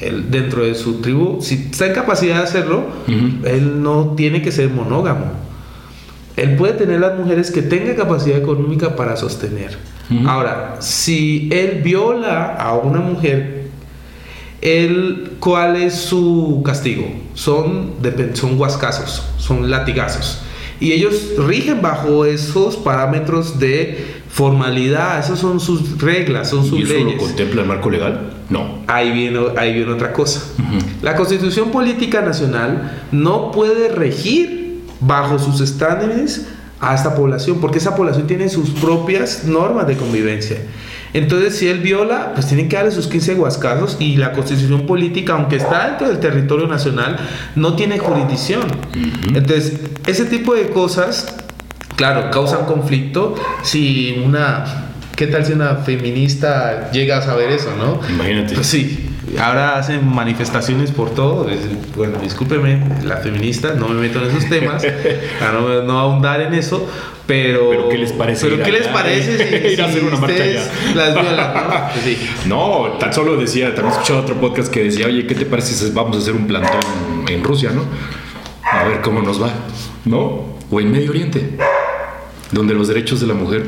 [0.00, 4.50] él, dentro de su tribu, si está en capacidad de hacerlo, él no tiene que
[4.50, 5.26] ser monógamo.
[6.36, 9.78] Él puede tener las mujeres que tenga capacidad económica para sostener.
[10.26, 13.60] Ahora, si él viola a una mujer
[15.38, 17.08] ¿Cuál es su castigo?
[17.34, 17.92] Son,
[18.34, 20.42] son huascazos, son latigazos.
[20.80, 26.82] Y ellos rigen bajo esos parámetros de formalidad, esas son sus reglas, son sus ¿Y
[26.82, 27.14] eso leyes.
[27.14, 28.30] lo contempla el marco legal?
[28.48, 28.82] No.
[28.86, 30.42] Ahí viene, ahí viene otra cosa.
[31.02, 36.46] La Constitución Política Nacional no puede regir bajo sus estándares
[36.80, 40.58] a esta población, porque esa población tiene sus propias normas de convivencia.
[41.12, 45.34] Entonces, si él viola, pues tienen que darle sus 15 huascazos y la constitución política,
[45.34, 47.18] aunque está dentro del territorio nacional,
[47.56, 48.62] no tiene jurisdicción.
[49.34, 51.34] Entonces, ese tipo de cosas,
[52.00, 54.86] claro, causan conflicto si una...
[55.14, 58.00] ¿Qué tal si una feminista llega a saber eso, no?
[58.08, 58.54] Imagínate.
[58.54, 61.46] Pues sí, ahora hacen manifestaciones por todo.
[61.94, 64.82] Bueno, discúlpeme, la feminista, no me meto en esos temas,
[65.46, 66.88] a no, no ahondar en eso,
[67.26, 68.48] pero, pero ¿qué les parece?
[68.48, 70.62] ¿Pero qué les parece si, ir a hacer una marcha allá?
[70.94, 71.70] Las violan, ¿no?
[71.92, 72.30] Pues sí.
[72.46, 75.74] no, tan solo decía, también he escuchado otro podcast que decía, oye, ¿qué te parece
[75.74, 76.80] si vamos a hacer un plantón
[77.28, 77.84] en Rusia, no?
[78.62, 79.50] A ver cómo nos va,
[80.06, 80.58] ¿no?
[80.70, 81.58] O en Medio Oriente,
[82.52, 83.64] donde los derechos de la mujer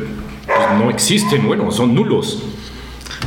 [0.46, 2.42] pues, no existen, bueno, son nulos.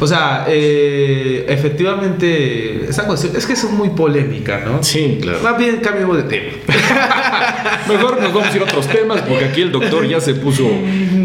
[0.01, 4.83] O sea, eh, efectivamente, esa cuestión es que es muy polémica, ¿no?
[4.83, 5.39] Sí, claro.
[5.41, 6.51] Más bien cambiemos de tema.
[7.87, 10.67] Mejor nos vamos a ir a otros temas, porque aquí el doctor ya se puso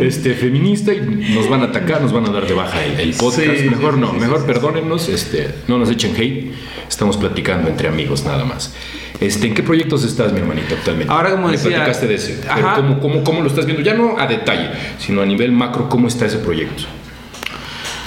[0.03, 1.01] este, feminista y
[1.35, 3.41] nos van a atacar, nos van a dar de baja el, el podcast.
[3.59, 6.53] Sí, mejor sí, no, sí, mejor perdónennos, este, no nos echen hate.
[6.89, 8.75] Estamos platicando entre amigos nada más.
[9.21, 11.13] Este, ¿En qué proyectos estás, mi hermanito, actualmente?
[11.13, 12.41] Ahora, como Me decía- platicaste de ese.
[12.55, 12.77] Pero Ajá.
[12.77, 13.83] ¿cómo, cómo, cómo lo estás viendo?
[13.83, 16.85] Ya no a detalle, sino a nivel macro, ¿cómo está ese proyecto?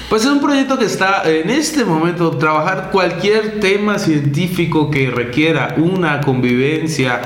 [0.09, 5.73] Pues es un proyecto que está en este momento, trabajar cualquier tema científico que requiera
[5.77, 7.19] una convivencia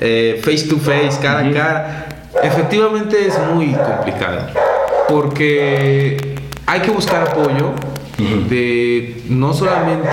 [0.00, 4.46] eh, face to face, cara a cara, efectivamente es muy complicado.
[5.08, 6.34] Porque
[6.66, 7.72] hay que buscar apoyo
[8.48, 10.08] de no solamente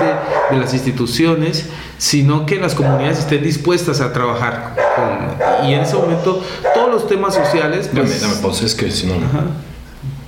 [0.50, 1.68] de las instituciones,
[1.98, 6.42] sino que las comunidades estén dispuestas a trabajar con, y en ese momento
[6.74, 9.14] todos los temas sociales Dame, pues, dame pausa, es que si no...
[9.14, 9.26] no.
[9.26, 9.44] Ajá.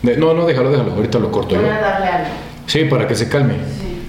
[0.02, 1.62] De- No, no, déjalo, déjalo, ahorita lo corto yo.
[1.62, 2.28] Voy a darle algo.
[2.66, 3.54] Sí, para que se calme.
[3.54, 4.02] Sí.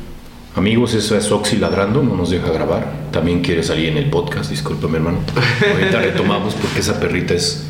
[0.56, 2.86] Amigos, eso es Oxy ladrando, no nos deja grabar.
[3.12, 5.18] También quiere salir en el podcast, discúlpame hermano.
[5.74, 7.66] Ahorita retomamos porque esa perrita es,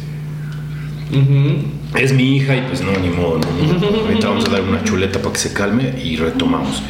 [1.96, 3.40] Es mi hija y pues no, ni modo.
[3.40, 3.88] no.
[4.06, 6.82] Ahorita vamos a dar una chuleta para que se calme y retomamos.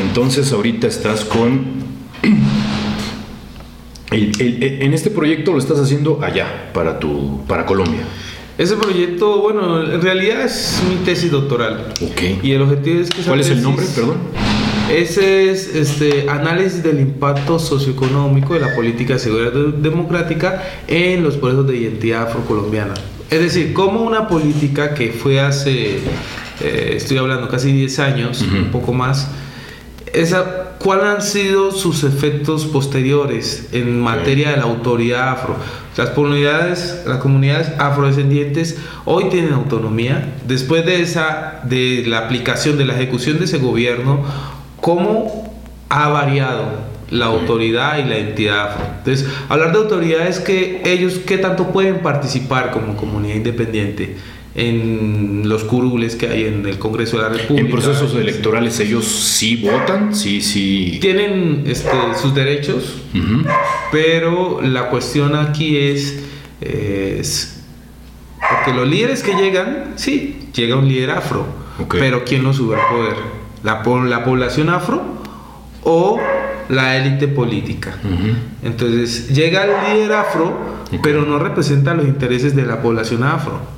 [0.00, 1.64] Entonces ahorita estás con...
[4.10, 8.00] el- el- el- en este proyecto lo estás haciendo allá, para, tu, para Colombia.
[8.58, 11.92] Ese proyecto, bueno, en realidad es mi tesis doctoral.
[12.00, 12.42] Ok.
[12.42, 14.16] Y el objetivo es que ¿Cuál es el nombre, perdón?
[14.90, 21.22] Ese es este análisis del impacto socioeconómico de la política de seguridad de- democrática en
[21.22, 22.94] los procesos de identidad afrocolombiana.
[23.30, 25.98] Es decir, cómo una política que fue hace,
[26.60, 29.28] eh, estoy hablando casi 10 años, un poco más,
[30.12, 35.56] esa, ¿cuáles han sido sus efectos posteriores en materia de la autoridad afro?
[35.96, 40.36] Las comunidades, las comunidades afrodescendientes hoy tienen autonomía.
[40.46, 44.24] Después de esa, de la aplicación, de la ejecución de ese gobierno,
[44.80, 45.52] ¿cómo
[45.88, 48.86] ha variado la autoridad y la entidad afro?
[48.98, 54.16] Entonces, hablar de autoridad es que ellos qué tanto pueden participar como comunidad independiente
[54.56, 57.60] en los curules que hay en el Congreso de la República.
[57.60, 60.98] En procesos electorales ellos sí votan, sí, sí.
[61.00, 61.90] Tienen este,
[62.20, 62.94] sus derechos,
[63.92, 66.20] pero la cuestión aquí es,
[66.62, 67.64] es,
[68.50, 71.44] porque los líderes que llegan, sí, llega un líder afro,
[71.90, 73.16] pero ¿quién lo sube al poder?
[73.62, 75.02] ¿La, la población afro
[75.82, 76.18] o
[76.68, 77.94] la élite política?
[78.62, 80.58] Entonces llega el líder afro,
[81.02, 83.75] pero no representa los intereses de la población afro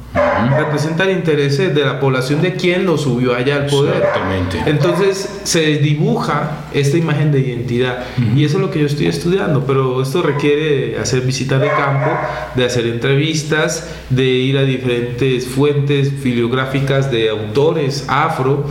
[0.57, 3.97] representa el interés de la población de quien lo subió allá al poder.
[3.97, 4.62] Exactamente.
[4.66, 9.64] Entonces se dibuja esta imagen de identidad y eso es lo que yo estoy estudiando,
[9.66, 12.11] pero esto requiere hacer visitas de campo,
[12.55, 18.66] de hacer entrevistas, de ir a diferentes fuentes filiográficas de autores afro.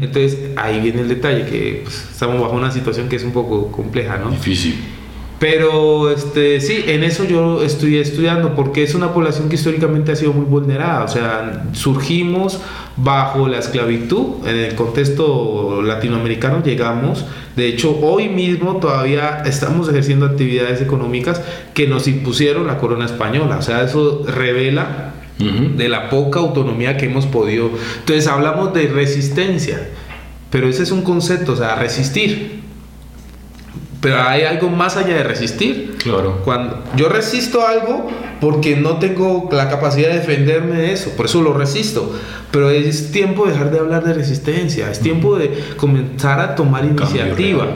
[0.00, 3.70] Entonces ahí viene el detalle que pues, estamos bajo una situación que es un poco
[3.70, 4.30] compleja, ¿no?
[4.30, 5.01] Difícil.
[5.42, 10.14] Pero este, sí, en eso yo estoy estudiando, porque es una población que históricamente ha
[10.14, 11.02] sido muy vulnerada.
[11.02, 12.60] O sea, surgimos
[12.96, 17.24] bajo la esclavitud, en el contexto latinoamericano llegamos.
[17.56, 21.42] De hecho, hoy mismo todavía estamos ejerciendo actividades económicas
[21.74, 23.56] que nos impusieron la corona española.
[23.56, 27.68] O sea, eso revela de la poca autonomía que hemos podido.
[27.98, 29.88] Entonces, hablamos de resistencia,
[30.50, 32.61] pero ese es un concepto, o sea, resistir
[34.02, 35.96] pero hay algo más allá de resistir.
[36.02, 36.40] Claro.
[36.44, 41.40] Cuando yo resisto algo porque no tengo la capacidad de defenderme de eso, por eso
[41.40, 42.12] lo resisto.
[42.50, 46.84] Pero es tiempo de dejar de hablar de resistencia, es tiempo de comenzar a tomar
[46.84, 47.68] iniciativa.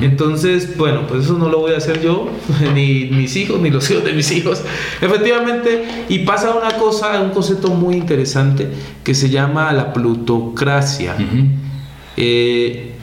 [0.00, 2.28] Entonces, bueno, pues eso no lo voy a hacer yo,
[2.74, 4.60] ni mis hijos, ni los hijos de mis hijos.
[5.00, 8.66] Efectivamente, y pasa una cosa, un concepto muy interesante
[9.04, 11.14] que se llama la plutocracia.
[12.16, 12.94] Eh,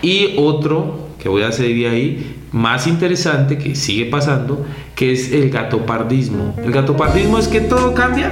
[0.00, 4.62] y otro que voy a seguir ahí, más interesante que sigue pasando,
[4.94, 6.54] que es el gatopardismo.
[6.62, 8.30] El gatopardismo es que todo cambia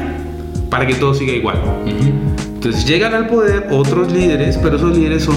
[0.69, 1.57] para que todo siga igual.
[1.87, 5.37] Entonces llegan al poder otros líderes, pero esos líderes son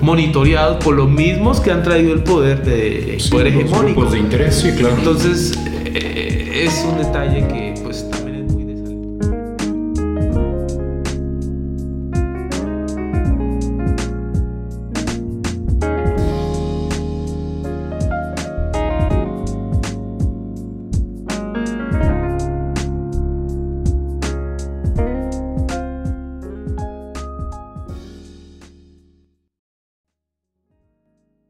[0.00, 4.06] monitoreados por los mismos que han traído el poder de poder hegemónico.
[4.06, 4.94] de interés, sí, claro.
[4.96, 5.52] Entonces
[5.92, 7.65] eh, es un detalle que